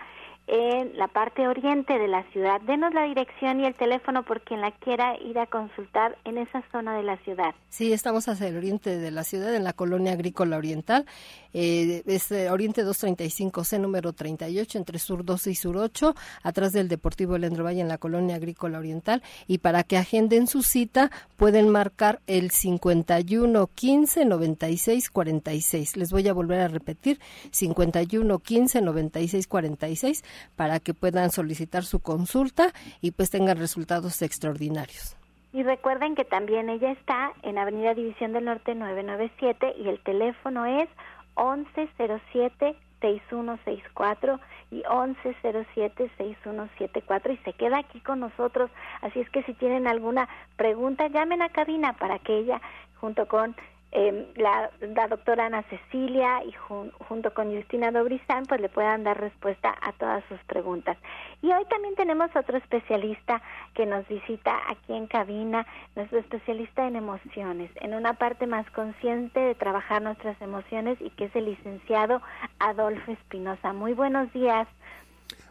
[0.53, 2.61] en la parte oriente de la ciudad.
[2.63, 6.65] Denos la dirección y el teléfono por quien la quiera ir a consultar en esa
[6.73, 7.55] zona de la ciudad.
[7.69, 11.07] Sí, estamos hacia el oriente de la ciudad, en la colonia agrícola oriental.
[11.53, 16.89] Eh, es eh, Oriente 235C, número 38, entre Sur 12 y Sur 8, atrás del
[16.89, 19.23] Deportivo Elendro Valle, en la colonia agrícola oriental.
[19.47, 25.97] Y para que agenden su cita, pueden marcar el 51 15 96 46.
[25.97, 27.21] Les voy a volver a repetir,
[27.53, 30.25] 51 15 96 46
[30.57, 35.17] para que puedan solicitar su consulta y pues tengan resultados extraordinarios.
[35.53, 40.65] Y recuerden que también ella está en Avenida División del Norte 997 y el teléfono
[40.65, 40.89] es
[41.37, 48.71] 1107 6164 y 1107 6174 y se queda aquí con nosotros.
[49.01, 52.61] Así es que si tienen alguna pregunta, llamen a cabina para que ella
[53.01, 53.57] junto con
[53.93, 54.71] eh, la,
[55.09, 60.23] doctora Ana Cecilia y junto con Justina Dobrizán pues le puedan dar respuesta a todas
[60.29, 60.97] sus preguntas.
[61.43, 63.43] Y hoy también tenemos otro especialista
[63.75, 69.41] que nos visita aquí en cabina, nuestro especialista en emociones, en una parte más consciente
[69.41, 72.23] de trabajar nuestras emociones y que es el licenciado
[72.61, 73.73] Adolfo Espinosa.
[73.73, 74.69] Muy buenos días.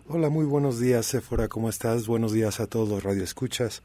[0.07, 2.07] Hola, muy buenos días, Sephora, ¿cómo estás?
[2.07, 3.83] Buenos días a todos los radioescuchas.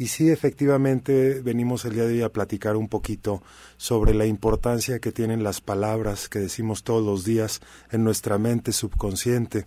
[0.00, 3.42] Y sí, efectivamente, venimos el día de hoy a platicar un poquito
[3.78, 8.70] sobre la importancia que tienen las palabras que decimos todos los días en nuestra mente
[8.70, 9.66] subconsciente.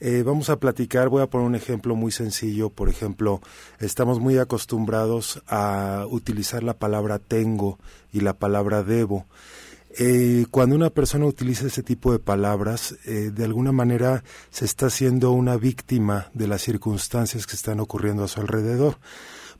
[0.00, 2.70] Eh, vamos a platicar, voy a poner un ejemplo muy sencillo.
[2.70, 3.42] Por ejemplo,
[3.78, 7.78] estamos muy acostumbrados a utilizar la palabra tengo
[8.14, 9.26] y la palabra debo.
[9.98, 14.86] Eh, cuando una persona utiliza ese tipo de palabras, eh, de alguna manera se está
[14.86, 18.96] haciendo una víctima de las circunstancias que están ocurriendo a su alrededor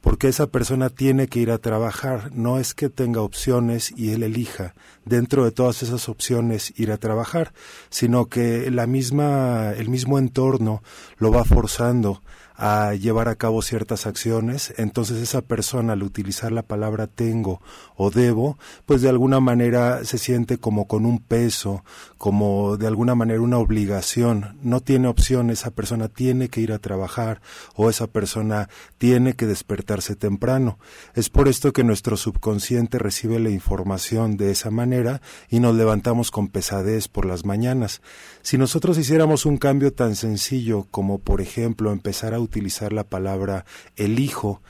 [0.07, 4.23] porque esa persona tiene que ir a trabajar, no es que tenga opciones y él
[4.23, 4.77] elija.
[5.05, 7.53] Dentro de todas esas opciones ir a trabajar,
[7.91, 10.81] sino que la misma el mismo entorno
[11.19, 12.23] lo va forzando
[12.55, 17.61] a llevar a cabo ciertas acciones, entonces esa persona al utilizar la palabra tengo
[17.97, 21.85] o debo, pues de alguna manera se siente como con un peso,
[22.19, 26.79] como de alguna manera una obligación, no tiene opción, esa persona tiene que ir a
[26.79, 27.43] trabajar
[27.75, 30.79] o esa persona tiene que despertarse temprano.
[31.15, 36.31] Es por esto que nuestro subconsciente recibe la información de esa manera y nos levantamos
[36.31, 38.01] con pesadez por las mañanas.
[38.43, 43.67] Si nosotros hiciéramos un cambio tan sencillo como por ejemplo empezar a utilizar la palabra
[43.97, 44.63] elijo,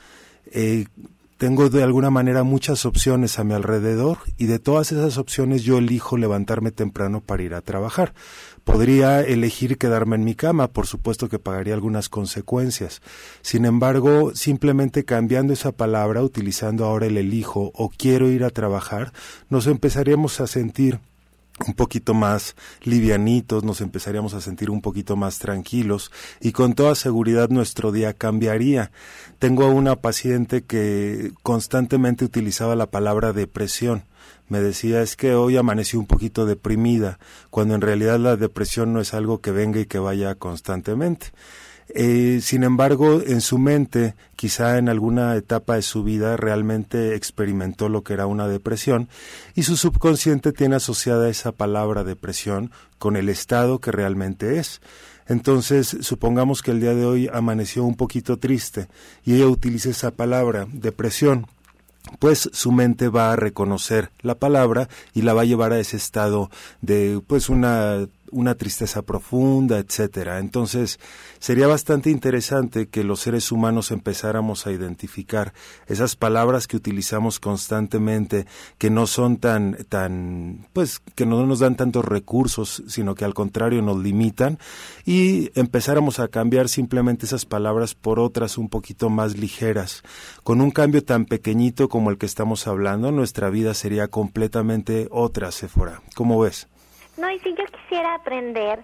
[0.51, 0.85] eh,
[1.37, 5.77] tengo de alguna manera muchas opciones a mi alrededor y de todas esas opciones yo
[5.77, 8.13] elijo levantarme temprano para ir a trabajar.
[8.63, 13.01] Podría elegir quedarme en mi cama, por supuesto que pagaría algunas consecuencias.
[13.41, 19.13] Sin embargo, simplemente cambiando esa palabra, utilizando ahora el elijo o quiero ir a trabajar,
[19.49, 20.99] nos empezaríamos a sentir
[21.65, 26.95] un poquito más livianitos, nos empezaríamos a sentir un poquito más tranquilos y con toda
[26.95, 28.91] seguridad nuestro día cambiaría.
[29.39, 34.03] Tengo a una paciente que constantemente utilizaba la palabra depresión.
[34.49, 39.01] Me decía es que hoy amanecí un poquito deprimida, cuando en realidad la depresión no
[39.01, 41.27] es algo que venga y que vaya constantemente.
[41.89, 47.87] Eh, sin embargo, en su mente, quizá en alguna etapa de su vida, realmente experimentó
[47.87, 49.07] lo que era una depresión
[49.55, 54.81] y su subconsciente tiene asociada esa palabra depresión con el estado que realmente es.
[55.27, 58.87] Entonces, supongamos que el día de hoy amaneció un poquito triste
[59.25, 61.47] y ella utiliza esa palabra, depresión,
[62.19, 65.97] pues su mente va a reconocer la palabra y la va a llevar a ese
[65.97, 66.49] estado
[66.81, 70.39] de pues una una tristeza profunda, etcétera.
[70.39, 70.99] Entonces,
[71.39, 75.53] sería bastante interesante que los seres humanos empezáramos a identificar
[75.87, 78.45] esas palabras que utilizamos constantemente,
[78.77, 83.33] que no son tan, tan, pues, que no nos dan tantos recursos, sino que al
[83.33, 84.59] contrario nos limitan,
[85.05, 90.03] y empezáramos a cambiar simplemente esas palabras por otras un poquito más ligeras.
[90.43, 95.51] Con un cambio tan pequeñito como el que estamos hablando, nuestra vida sería completamente otra,
[95.51, 96.01] Sephora.
[96.15, 96.67] ¿Cómo ves?
[97.17, 98.83] No, y si yo quisiera aprender,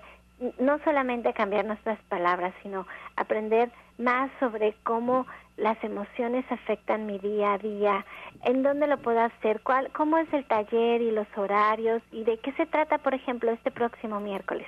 [0.59, 5.25] no solamente a cambiar nuestras palabras, sino aprender más sobre cómo
[5.57, 8.05] las emociones afectan mi día a día,
[8.43, 12.39] en dónde lo puedo hacer, cuál, cómo es el taller y los horarios y de
[12.39, 14.65] qué se trata, por ejemplo, este próximo miércoles.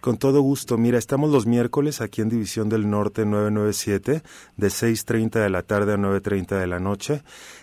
[0.00, 0.78] Con todo gusto.
[0.78, 4.22] Mira, estamos los miércoles aquí en División del Norte 997,
[4.56, 7.22] de 6.30 de la tarde a 9.30 de la noche.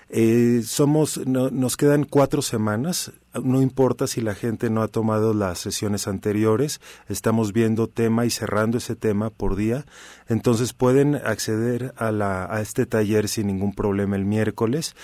[0.09, 3.13] Eh, somos, nos quedan cuatro semanas.
[3.43, 6.79] No importa si la gente no ha tomado las sesiones anteriores.
[7.09, 9.85] Estamos viendo tema y cerrando ese tema por día.
[10.27, 14.95] Entonces pueden acceder a, la, a este taller sin ningún problema el miércoles.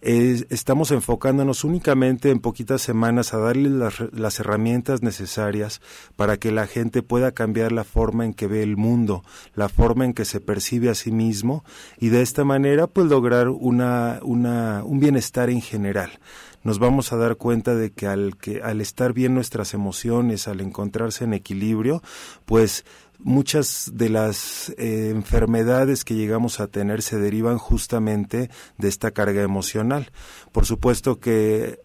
[0.00, 5.80] estamos enfocándonos únicamente en poquitas semanas a darle las, las herramientas necesarias
[6.16, 9.24] para que la gente pueda cambiar la forma en que ve el mundo,
[9.54, 11.64] la forma en que se percibe a sí mismo
[11.98, 16.18] y de esta manera pues lograr una, un bienestar en general
[16.62, 20.60] nos vamos a dar cuenta de que al, que al estar bien nuestras emociones, al
[20.60, 22.02] encontrarse en equilibrio,
[22.44, 22.84] pues
[23.22, 29.42] muchas de las eh, enfermedades que llegamos a tener se derivan justamente de esta carga
[29.42, 30.10] emocional.
[30.52, 31.80] Por supuesto que,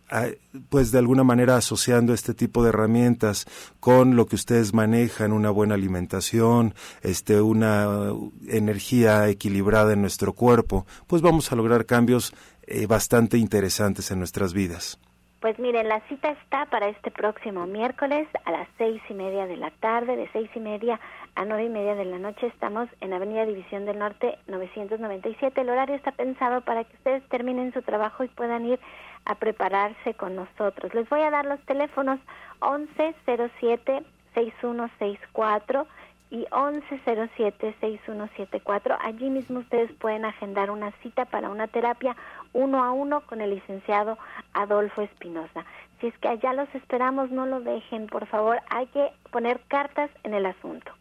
[0.70, 3.46] pues de alguna manera asociando este tipo de herramientas
[3.80, 8.12] con lo que ustedes manejan, una buena alimentación, este, una
[8.48, 12.34] energía equilibrada en nuestro cuerpo, pues vamos a lograr cambios
[12.68, 15.00] eh, bastante interesantes en nuestras vidas.
[15.46, 19.58] Pues miren, la cita está para este próximo miércoles a las seis y media de
[19.58, 21.00] la tarde, de seis y media
[21.36, 22.48] a nueve y media de la noche.
[22.48, 25.62] Estamos en Avenida División del Norte 997.
[25.62, 28.80] El horario está pensado para que ustedes terminen su trabajo y puedan ir
[29.26, 30.94] a prepararse con nosotros.
[30.96, 32.20] Les voy a dar los teléfonos
[32.62, 34.04] 1107
[34.34, 35.88] 6164
[36.36, 38.98] y 1107-6174.
[39.00, 42.18] Allí mismo ustedes pueden agendar una cita para una terapia
[42.52, 44.18] uno a uno con el licenciado
[44.54, 45.64] Adolfo Espinosa.
[46.02, 50.12] Si es que allá los esperamos, no lo dejen, por favor, hay que poner cartas
[50.24, 50.92] en el asunto.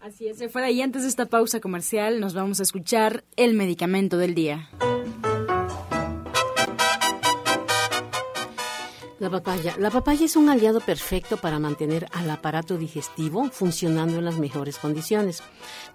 [0.00, 4.18] Así es, fuera y antes de esta pausa comercial nos vamos a escuchar el medicamento
[4.18, 4.68] del día.
[9.22, 9.76] La papaya.
[9.78, 14.78] La papaya es un aliado perfecto para mantener al aparato digestivo funcionando en las mejores
[14.78, 15.44] condiciones.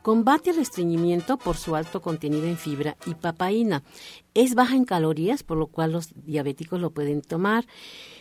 [0.02, 3.84] Combate el estreñimiento por su alto contenido en fibra y papaína.
[4.34, 7.66] Es baja en calorías, por lo cual los diabéticos lo pueden tomar.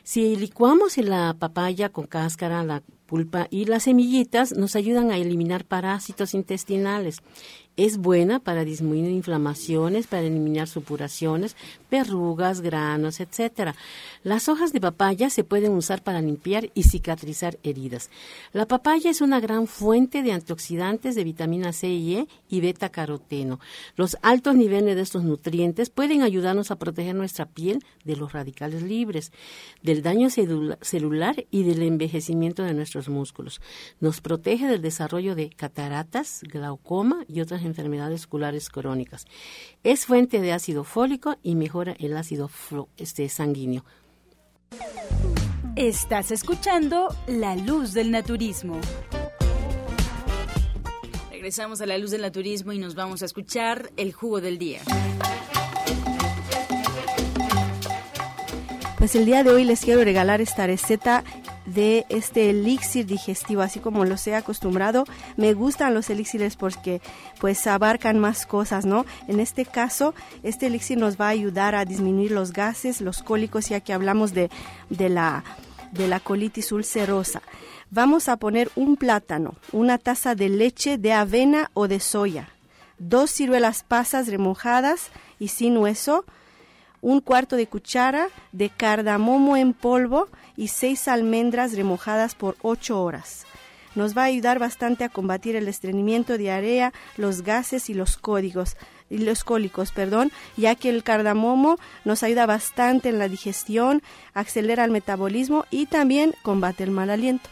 [0.02, 5.64] Si licuamos la papaya con cáscara, la pulpa y las semillitas, nos ayudan a eliminar
[5.64, 7.18] parásitos intestinales.
[7.76, 11.56] Es buena para disminuir inflamaciones, para eliminar supuraciones,
[11.90, 13.74] verrugas, granos, etc.
[14.22, 18.08] Las hojas de papaya se pueden usar para limpiar y cicatrizar heridas.
[18.54, 22.88] La papaya es una gran fuente de antioxidantes de vitamina C y E y beta
[22.88, 23.60] caroteno.
[23.94, 28.82] Los altos niveles de estos nutrientes pueden ayudarnos a proteger nuestra piel de los radicales
[28.82, 29.32] libres,
[29.82, 33.60] del daño celular y del envejecimiento de nuestros músculos.
[34.00, 39.26] Nos protege del desarrollo de cataratas, glaucoma y otras enfermedades oculares crónicas.
[39.82, 42.50] Es fuente de ácido fólico y mejora el ácido
[42.96, 43.84] este, sanguíneo.
[45.76, 48.80] Estás escuchando La Luz del Naturismo.
[51.30, 54.80] Regresamos a La Luz del Naturismo y nos vamos a escuchar el jugo del día.
[58.98, 61.22] Pues el día de hoy les quiero regalar esta receta
[61.66, 65.04] de este elixir digestivo, así como lo he acostumbrado.
[65.36, 67.00] Me gustan los elixires porque
[67.40, 69.04] pues abarcan más cosas, ¿no?
[69.28, 73.68] En este caso, este elixir nos va a ayudar a disminuir los gases, los cólicos,
[73.68, 74.50] ya que hablamos de,
[74.90, 75.44] de la
[75.92, 77.42] de la colitis ulcerosa.
[77.90, 82.50] Vamos a poner un plátano, una taza de leche de avena o de soya,
[82.98, 86.24] dos ciruelas pasas remojadas y sin hueso,
[87.00, 93.46] un cuarto de cuchara de cardamomo en polvo y seis almendras remojadas por ocho horas.
[93.94, 98.76] Nos va a ayudar bastante a combatir el estreñimiento, diarrea, los gases y los códigos
[99.08, 104.02] los cólicos, perdón, ya que el cardamomo nos ayuda bastante en la digestión,
[104.34, 107.48] acelera el metabolismo y también combate el mal aliento.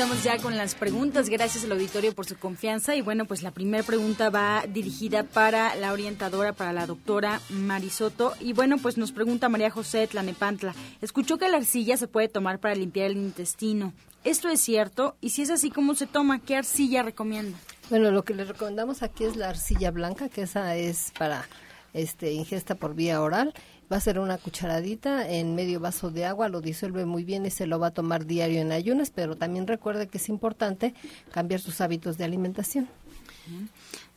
[0.00, 1.28] Comenzamos ya con las preguntas.
[1.28, 2.96] Gracias al auditorio por su confianza.
[2.96, 8.32] Y bueno, pues la primera pregunta va dirigida para la orientadora, para la doctora Marisoto.
[8.40, 10.74] Y bueno, pues nos pregunta María José Tlanepantla.
[11.02, 13.92] Escuchó que la arcilla se puede tomar para limpiar el intestino.
[14.24, 15.16] ¿Esto es cierto?
[15.20, 16.38] Y si es así, ¿cómo se toma?
[16.38, 17.58] ¿Qué arcilla recomienda?
[17.90, 21.46] Bueno, lo que le recomendamos aquí es la arcilla blanca, que esa es para
[21.92, 23.52] este ingesta por vía oral
[23.90, 27.50] va a ser una cucharadita en medio vaso de agua, lo disuelve muy bien y
[27.50, 30.94] se lo va a tomar diario en ayunas, pero también recuerde que es importante
[31.32, 32.88] cambiar sus hábitos de alimentación.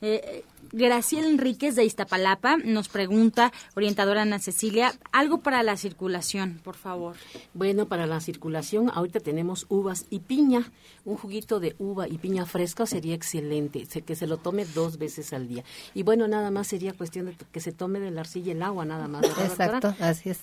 [0.06, 0.43] Eh,
[0.74, 7.16] Graciela Enríquez de Iztapalapa nos pregunta, orientadora Ana Cecilia, algo para la circulación, por favor.
[7.54, 10.72] Bueno, para la circulación, ahorita tenemos uvas y piña.
[11.06, 15.32] Un juguito de uva y piña fresca sería excelente, que se lo tome dos veces
[15.32, 15.64] al día.
[15.93, 18.84] Y bueno, nada más sería cuestión de que se tome de la arcilla el agua,
[18.84, 19.24] nada más.
[19.24, 20.39] Exacto, así es.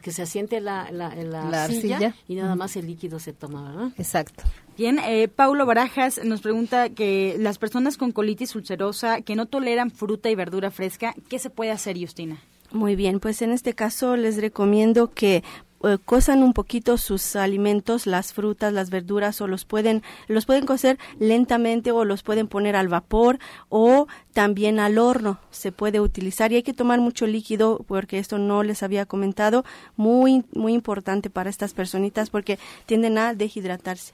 [0.00, 3.92] Que se asiente la, la, la, arcilla, y nada más el líquido se toma, ¿verdad?
[3.98, 4.42] Exacto.
[4.76, 9.90] Bien, eh, Paulo Barajas nos pregunta que las personas con colitis ulcerosa que no toleran
[9.90, 12.36] fruta y verdura fresca, ¿qué se puede hacer, Justina?
[12.72, 15.42] Muy bien, pues en este caso les recomiendo que
[15.82, 20.66] eh, cosan un poquito sus alimentos, las frutas, las verduras, o los pueden, los pueden
[20.66, 23.38] cocer lentamente o los pueden poner al vapor
[23.70, 28.36] o también al horno se puede utilizar y hay que tomar mucho líquido porque esto
[28.36, 29.64] no les había comentado,
[29.96, 34.12] muy, muy importante para estas personitas porque tienden a deshidratarse.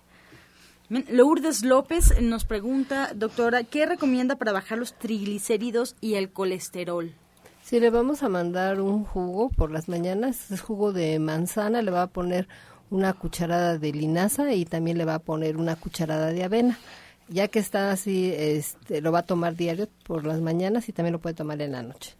[1.08, 7.14] Lourdes López nos pregunta, doctora, ¿qué recomienda para bajar los triglicéridos y el colesterol?
[7.62, 11.90] Si le vamos a mandar un jugo por las mañanas, es jugo de manzana, le
[11.90, 12.46] va a poner
[12.90, 16.78] una cucharada de linaza y también le va a poner una cucharada de avena.
[17.28, 21.14] Ya que está así, este, lo va a tomar diario por las mañanas y también
[21.14, 22.16] lo puede tomar en la noche.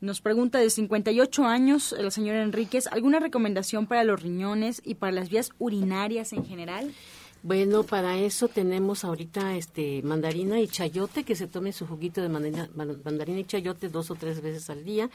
[0.00, 5.12] Nos pregunta de 58 años la señora Enríquez, ¿alguna recomendación para los riñones y para
[5.12, 6.90] las vías urinarias en general?
[7.46, 12.28] Bueno, para eso tenemos ahorita este mandarina y chayote, que se tome su juguito de
[12.28, 15.08] mandarina, mandarina y chayote dos o tres veces al día.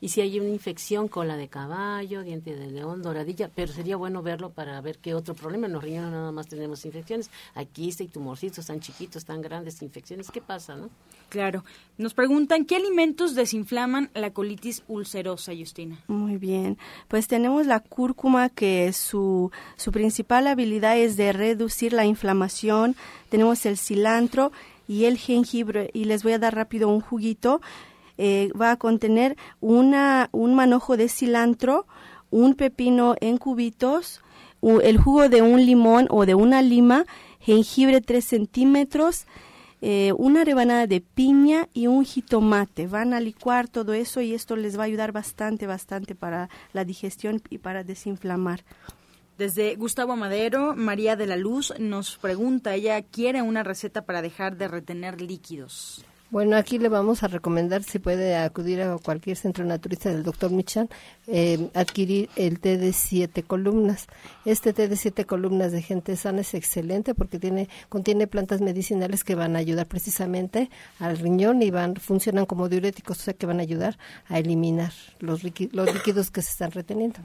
[0.00, 4.20] Y si hay una infección, cola de caballo, diente de león, doradilla, pero sería bueno
[4.20, 5.68] verlo para ver qué otro problema.
[5.68, 7.30] En los riñones nada más tenemos infecciones.
[7.54, 10.28] Aquí hay tumorcitos tan chiquitos, tan grandes, infecciones.
[10.32, 10.90] ¿Qué pasa, no?
[11.28, 11.64] Claro.
[11.98, 15.98] Nos preguntan, ¿qué alimentos desinflaman la colitis ulcerosa, Justina?
[16.08, 16.76] Muy bien.
[17.08, 22.96] Pues tenemos la cúrcuma, que su, su principal habilidad es de reducir la inflamación,
[23.30, 24.52] tenemos el cilantro
[24.86, 27.60] y el jengibre y les voy a dar rápido un juguito.
[28.18, 31.86] Eh, va a contener una, un manojo de cilantro,
[32.30, 34.22] un pepino en cubitos,
[34.62, 37.04] el jugo de un limón o de una lima,
[37.40, 39.26] jengibre 3 centímetros,
[39.88, 42.88] eh, una rebanada de piña y un jitomate.
[42.88, 46.84] Van a licuar todo eso y esto les va a ayudar bastante, bastante para la
[46.84, 48.64] digestión y para desinflamar.
[49.38, 54.56] Desde Gustavo Madero, María de la Luz nos pregunta, ella quiere una receta para dejar
[54.56, 56.04] de retener líquidos.
[56.28, 60.50] Bueno, aquí le vamos a recomendar si puede acudir a cualquier centro naturista del doctor
[60.50, 60.88] Michan,
[61.28, 64.08] eh, adquirir el té de siete columnas.
[64.44, 69.22] Este té de siete columnas de gente sana es excelente porque tiene contiene plantas medicinales
[69.22, 70.68] que van a ayudar precisamente
[70.98, 73.96] al riñón y van funcionan como diuréticos, o sea que van a ayudar
[74.26, 77.20] a eliminar los, los líquidos que se están reteniendo.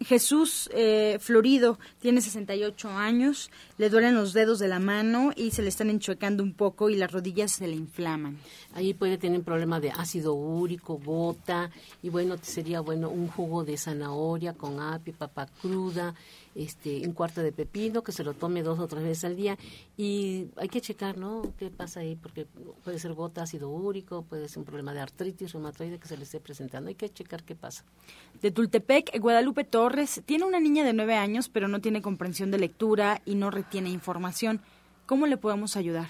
[0.00, 5.62] Jesús eh, Florido tiene 68 años, le duelen los dedos de la mano y se
[5.62, 8.38] le están enchuecando un poco y las rodillas se le inflaman.
[8.72, 11.70] Ahí puede tener problema de ácido úrico, gota
[12.02, 16.14] y bueno, sería bueno un jugo de zanahoria con apio, papa cruda,
[16.56, 19.58] este, un cuarto de pepino, que se lo tome dos o tres veces al día
[19.96, 21.52] y hay que checar, ¿no?
[21.58, 22.16] ¿Qué pasa ahí?
[22.16, 22.46] Porque
[22.84, 26.24] puede ser gota, ácido úrico, puede ser un problema de artritis reumatoide que se le
[26.24, 26.88] esté presentando.
[26.88, 27.84] Hay que checar qué pasa.
[28.40, 32.58] De Tultepec, Guadalupe Torres tiene una niña de nueve años, pero no tiene comprensión de
[32.58, 34.60] lectura y no retiene información.
[35.06, 36.08] ¿Cómo le podemos ayudar?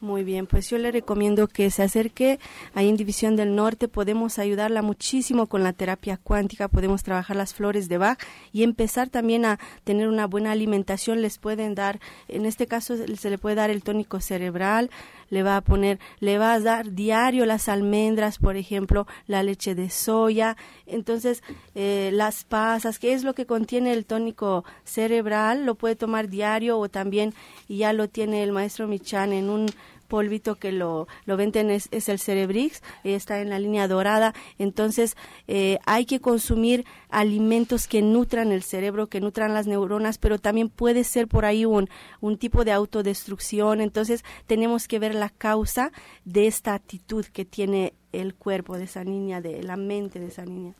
[0.00, 2.38] Muy bien, pues yo le recomiendo que se acerque
[2.72, 3.88] a Indivisión del Norte.
[3.88, 8.20] Podemos ayudarla muchísimo con la terapia cuántica, podemos trabajar las flores de Bach
[8.52, 11.20] y empezar también a tener una buena alimentación.
[11.20, 14.88] Les pueden dar, en este caso se le puede dar el tónico cerebral,
[15.30, 19.74] le va a poner, le va a dar diario las almendras, por ejemplo, la leche
[19.74, 20.56] de soya,
[20.86, 21.42] entonces
[21.74, 26.78] eh, las pasas, que es lo que contiene el tónico cerebral, lo puede tomar diario
[26.78, 27.34] o también
[27.68, 29.66] ya lo tiene el maestro Michan en un
[30.08, 34.34] polvito que lo, lo venden es, el Cerebrix, está en la línea dorada.
[34.58, 40.38] Entonces, eh, hay que consumir alimentos que nutran el cerebro, que nutran las neuronas, pero
[40.38, 41.88] también puede ser por ahí un,
[42.20, 43.80] un tipo de autodestrucción.
[43.80, 45.92] Entonces, tenemos que ver la causa
[46.24, 50.44] de esta actitud que tiene el cuerpo de esa niña, de la mente de esa
[50.44, 50.74] niña.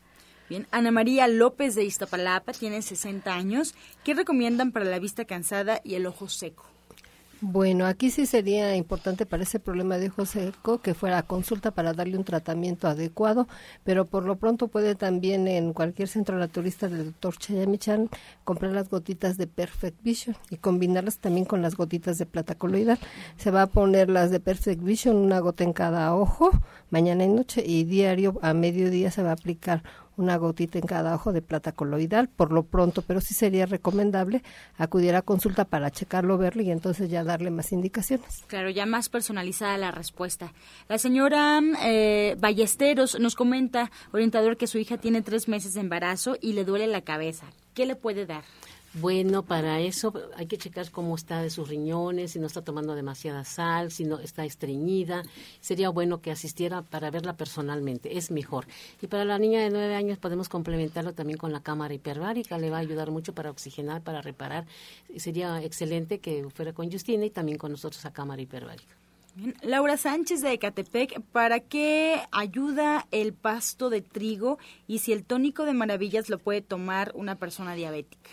[0.48, 3.74] Bien, Ana María López de Iztapalapa tiene 60 años.
[4.02, 6.64] ¿Qué recomiendan para la vista cansada y el ojo seco?
[7.40, 11.92] Bueno, aquí sí sería importante para ese problema de ojo seco que fuera consulta para
[11.92, 13.46] darle un tratamiento adecuado,
[13.84, 18.10] pero por lo pronto puede también en cualquier centro naturista del doctor Chayamichan
[18.42, 22.98] comprar las gotitas de Perfect Vision y combinarlas también con las gotitas de plata coloidal.
[23.36, 26.50] Se va a poner las de Perfect Vision, una gota en cada ojo,
[26.90, 29.84] mañana y noche, y diario a mediodía se va a aplicar
[30.18, 34.42] una gotita en cada ojo de plata coloidal por lo pronto, pero sí sería recomendable
[34.76, 38.44] acudir a consulta para checarlo, verlo y entonces ya darle más indicaciones.
[38.48, 40.52] Claro, ya más personalizada la respuesta.
[40.88, 46.36] La señora eh, Ballesteros nos comenta, orientador, que su hija tiene tres meses de embarazo
[46.40, 47.46] y le duele la cabeza.
[47.74, 48.42] ¿Qué le puede dar?
[48.94, 52.94] Bueno, para eso hay que checar cómo está de sus riñones, si no está tomando
[52.94, 55.22] demasiada sal, si no está estreñida.
[55.60, 58.66] Sería bueno que asistiera para verla personalmente, es mejor.
[59.02, 62.70] Y para la niña de nueve años podemos complementarlo también con la cámara hiperbárica, le
[62.70, 64.64] va a ayudar mucho para oxigenar, para reparar.
[65.16, 68.94] Sería excelente que fuera con Justina y también con nosotros a cámara hiperbárica.
[69.62, 74.58] Laura Sánchez de Ecatepec, ¿para qué ayuda el pasto de trigo
[74.88, 78.30] y si el tónico de maravillas lo puede tomar una persona diabética?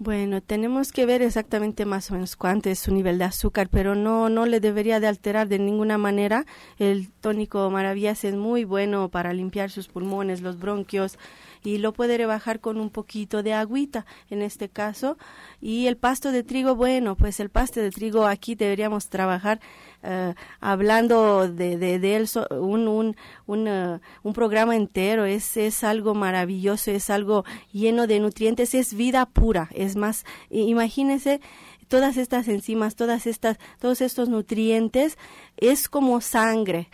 [0.00, 3.94] Bueno, tenemos que ver exactamente más o menos cuánto es su nivel de azúcar, pero
[3.94, 6.46] no, no le debería de alterar de ninguna manera.
[6.78, 11.16] El tónico Maravillas es muy bueno para limpiar sus pulmones, los bronquios,
[11.64, 15.16] y lo puede rebajar con un poquito de agüita en este caso.
[15.60, 19.60] Y el pasto de trigo, bueno, pues el pasto de trigo aquí deberíamos trabajar
[20.02, 25.24] eh, hablando de, de, él un, un, un, eh, un, programa entero.
[25.24, 29.70] Es, es algo maravilloso, es algo lleno de nutrientes, es vida pura.
[29.72, 31.40] Es más, imagínense
[31.88, 35.16] todas estas enzimas, todas estas, todos estos nutrientes,
[35.56, 36.88] es como sangre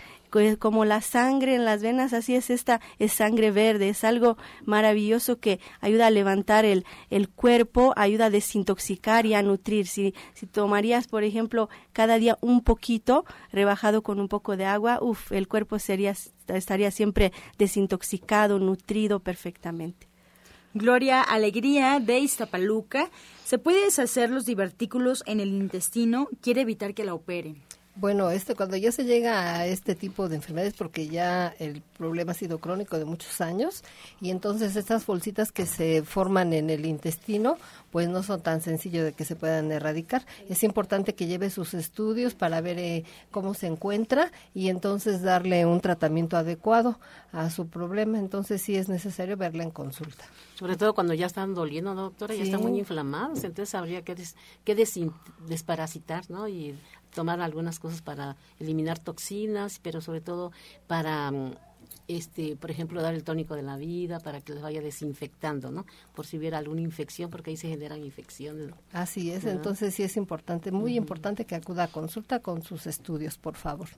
[0.58, 5.38] como la sangre en las venas, así es esta, es sangre verde, es algo maravilloso
[5.38, 9.86] que ayuda a levantar el, el cuerpo, ayuda a desintoxicar y a nutrir.
[9.86, 14.98] Si, si tomarías, por ejemplo, cada día un poquito, rebajado con un poco de agua,
[15.02, 16.14] uff, el cuerpo sería,
[16.48, 20.10] estaría siempre desintoxicado, nutrido perfectamente.
[20.72, 23.10] Gloria Alegría de Iztapaluca.
[23.44, 26.28] ¿Se puede deshacer los divertículos en el intestino?
[26.40, 27.60] Quiere evitar que la operen.
[27.96, 32.32] Bueno, este, cuando ya se llega a este tipo de enfermedades, porque ya el problema
[32.32, 33.82] ha sido crónico de muchos años,
[34.20, 37.58] y entonces estas bolsitas que se forman en el intestino,
[37.90, 40.24] pues no son tan sencillos de que se puedan erradicar.
[40.48, 45.66] Es importante que lleve sus estudios para ver eh, cómo se encuentra y entonces darle
[45.66, 46.98] un tratamiento adecuado
[47.32, 48.18] a su problema.
[48.18, 50.24] Entonces sí es necesario verla en consulta.
[50.54, 54.14] Sobre todo cuando ya están doliendo, doctora, ya están muy inflamados, entonces habría que,
[54.64, 54.86] que
[55.48, 56.48] desparasitar, ¿no?
[56.48, 56.78] Y
[57.14, 60.52] tomar algunas cosas para eliminar toxinas, pero sobre todo
[60.86, 61.54] para mm,
[62.08, 65.86] este, por ejemplo, dar el tónico de la vida para que les vaya desinfectando, ¿no?
[66.14, 68.70] Por si hubiera alguna infección, porque ahí se generan infecciones.
[68.92, 73.38] Así es, entonces sí es importante, muy importante que acuda a consulta con sus estudios,
[73.38, 73.88] por favor.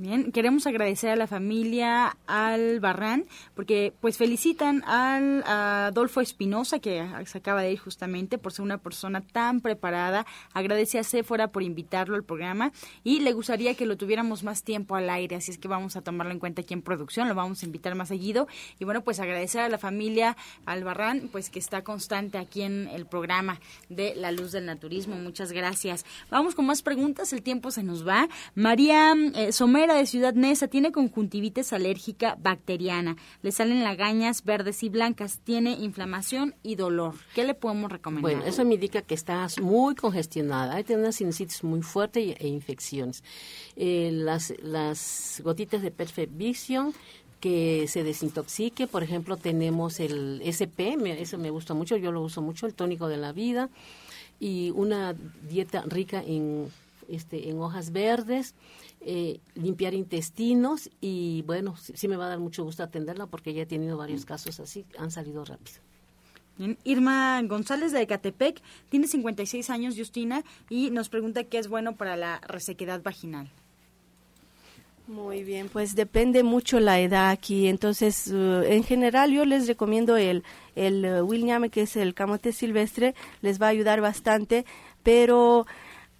[0.00, 7.06] Bien, queremos agradecer a la familia Albarrán porque pues felicitan al a Adolfo Espinosa que
[7.26, 10.24] se acaba de ir justamente por ser una persona tan preparada.
[10.54, 12.72] Agradece a Sephora por invitarlo al programa
[13.04, 16.00] y le gustaría que lo tuviéramos más tiempo al aire, así es que vamos a
[16.00, 18.48] tomarlo en cuenta aquí en producción, lo vamos a invitar más seguido
[18.78, 20.34] y bueno, pues agradecer a la familia
[20.64, 25.16] Albarrán pues que está constante aquí en el programa de La Luz del Naturismo.
[25.16, 26.06] Muchas gracias.
[26.30, 28.30] Vamos con más preguntas, el tiempo se nos va.
[28.54, 33.16] María eh, Somera de Ciudad Neza tiene conjuntivitis alérgica bacteriana.
[33.42, 35.40] Le salen lagañas verdes y blancas.
[35.44, 37.14] Tiene inflamación y dolor.
[37.34, 38.32] ¿Qué le podemos recomendar?
[38.32, 40.74] Bueno, eso me indica que está muy congestionada.
[40.74, 43.22] Hay una sinusitis muy fuerte e infecciones.
[43.76, 46.94] Eh, las, las gotitas de Perfect Vision
[47.40, 48.86] que se desintoxique.
[48.86, 53.08] Por ejemplo, tenemos el SP, eso me gusta mucho, yo lo uso mucho, el tónico
[53.08, 53.70] de la vida
[54.38, 55.14] y una
[55.48, 56.68] dieta rica en
[57.08, 58.54] este, en hojas verdes,
[59.00, 63.62] eh, limpiar intestinos y bueno, sí, me va a dar mucho gusto atenderla porque ya
[63.62, 65.78] he tenido varios casos así, han salido rápido.
[66.84, 72.16] Irma González de Ecatepec tiene 56 años, Justina, y nos pregunta qué es bueno para
[72.16, 73.50] la resequedad vaginal.
[75.06, 77.66] Muy bien, pues depende mucho la edad aquí.
[77.66, 80.44] Entonces, uh, en general yo les recomiendo el,
[80.76, 84.64] el uh, William, que es el camote silvestre, les va a ayudar bastante,
[85.02, 85.66] pero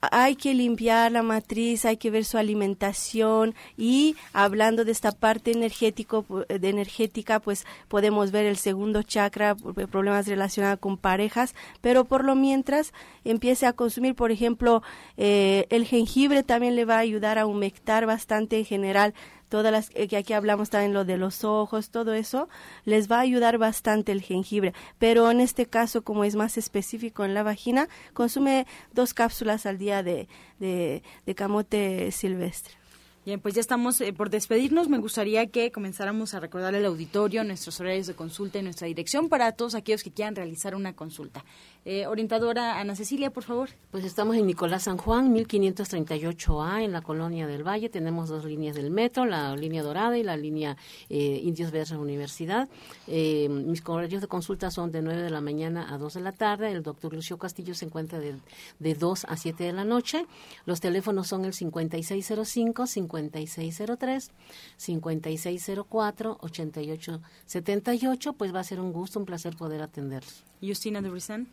[0.01, 5.53] hay que limpiar la matriz, hay que ver su alimentación y hablando de esta parte
[5.53, 9.55] energético, de energética, pues podemos ver el segundo chakra,
[9.91, 12.93] problemas relacionados con parejas, pero por lo mientras
[13.25, 14.83] empiece a consumir, por ejemplo,
[15.17, 19.15] eh, el jengibre también le va a ayudar a humectar bastante en general
[19.51, 22.49] todas las eh, que aquí hablamos también lo de los ojos, todo eso,
[22.87, 24.73] les va a ayudar bastante el jengibre.
[24.99, 29.77] Pero en este caso, como es más específico en la vagina, consume dos cápsulas al
[29.77, 30.29] día de,
[30.59, 32.80] de, de camote silvestre.
[33.27, 34.89] Bien, pues ya estamos eh, por despedirnos.
[34.89, 39.29] Me gustaría que comenzáramos a recordar al auditorio nuestros horarios de consulta y nuestra dirección
[39.29, 41.45] para todos aquellos que quieran realizar una consulta.
[41.85, 43.69] Eh, orientadora Ana Cecilia, por favor.
[43.91, 47.91] Pues estamos en Nicolás San Juan, 1538A, en la colonia del Valle.
[47.91, 50.79] Tenemos dos líneas del metro, la línea dorada y la línea
[51.11, 52.71] eh, Indios Verdes Universidad.
[53.07, 56.73] Mis horarios de consulta son de 9 de la mañana a 2 de la tarde.
[56.73, 58.37] El doctor Lucio Castillo se encuentra de,
[58.79, 60.25] de 2 a 7 de la noche.
[60.65, 64.31] Los teléfonos son el 5605, 5603,
[64.77, 68.33] 5604, 8878.
[68.35, 70.45] Pues va a ser un gusto, un placer poder atenderlos.
[70.63, 71.49] Justina de Brissan.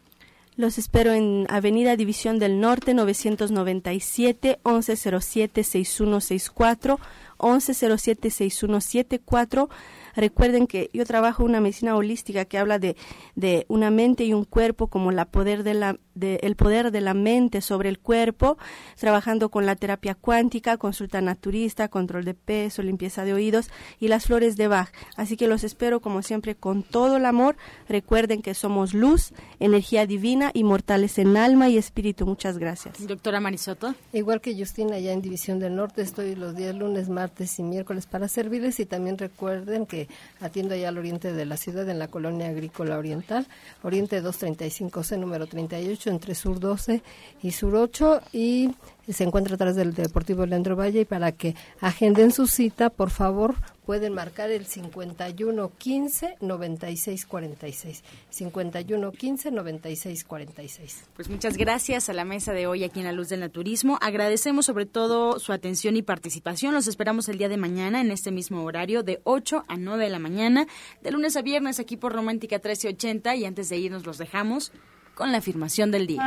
[0.58, 7.00] Los espero en Avenida División del Norte 997 1107 6164
[7.40, 9.70] 1107 6174
[10.18, 12.98] Recuerden que yo trabajo una medicina holística que habla de,
[13.36, 17.02] de una mente y un cuerpo como la poder de la, de, el poder de
[17.02, 18.58] la mente sobre el cuerpo,
[18.96, 24.26] trabajando con la terapia cuántica, consulta naturista, control de peso, limpieza de oídos y las
[24.26, 24.92] flores de Bach.
[25.16, 27.56] Así que los espero como siempre con todo el amor.
[27.88, 32.26] Recuerden que somos luz, energía divina, inmortales en alma y espíritu.
[32.26, 33.06] Muchas gracias.
[33.06, 33.94] Doctora Marisoto.
[34.14, 38.08] Igual que Justina, allá en División del Norte, estoy los días lunes, martes y miércoles
[38.08, 40.07] para servirles y también recuerden que
[40.40, 43.48] atiendo allá al oriente de la ciudad, en la colonia agrícola oriental,
[43.84, 47.02] oriente 235C, número 38, entre sur 12
[47.42, 48.72] y sur 8, y
[49.14, 53.56] se encuentra atrás del Deportivo Leandro Valle, y para que agenden su cita, por favor,
[53.86, 58.04] pueden marcar el 51 15 96 46.
[58.30, 61.04] 51 15 96 46.
[61.16, 63.98] Pues muchas gracias a la mesa de hoy aquí en La Luz del Naturismo.
[64.02, 66.74] Agradecemos sobre todo su atención y participación.
[66.74, 70.10] Los esperamos el día de mañana en este mismo horario de 8 a 9 de
[70.10, 70.68] la mañana,
[71.02, 74.74] de lunes a viernes aquí por Romántica 1380 y antes de irnos los dejamos
[75.16, 76.22] con la afirmación del día.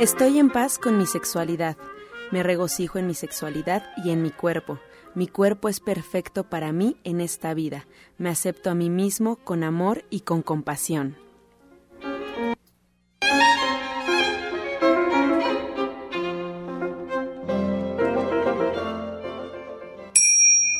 [0.00, 1.76] Estoy en paz con mi sexualidad.
[2.30, 4.78] Me regocijo en mi sexualidad y en mi cuerpo.
[5.14, 7.86] Mi cuerpo es perfecto para mí en esta vida.
[8.16, 11.18] Me acepto a mí mismo con amor y con compasión.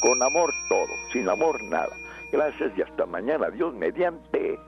[0.00, 1.94] Con amor todo, sin amor nada.
[2.32, 3.50] Gracias y hasta mañana.
[3.50, 4.58] Dios mediante.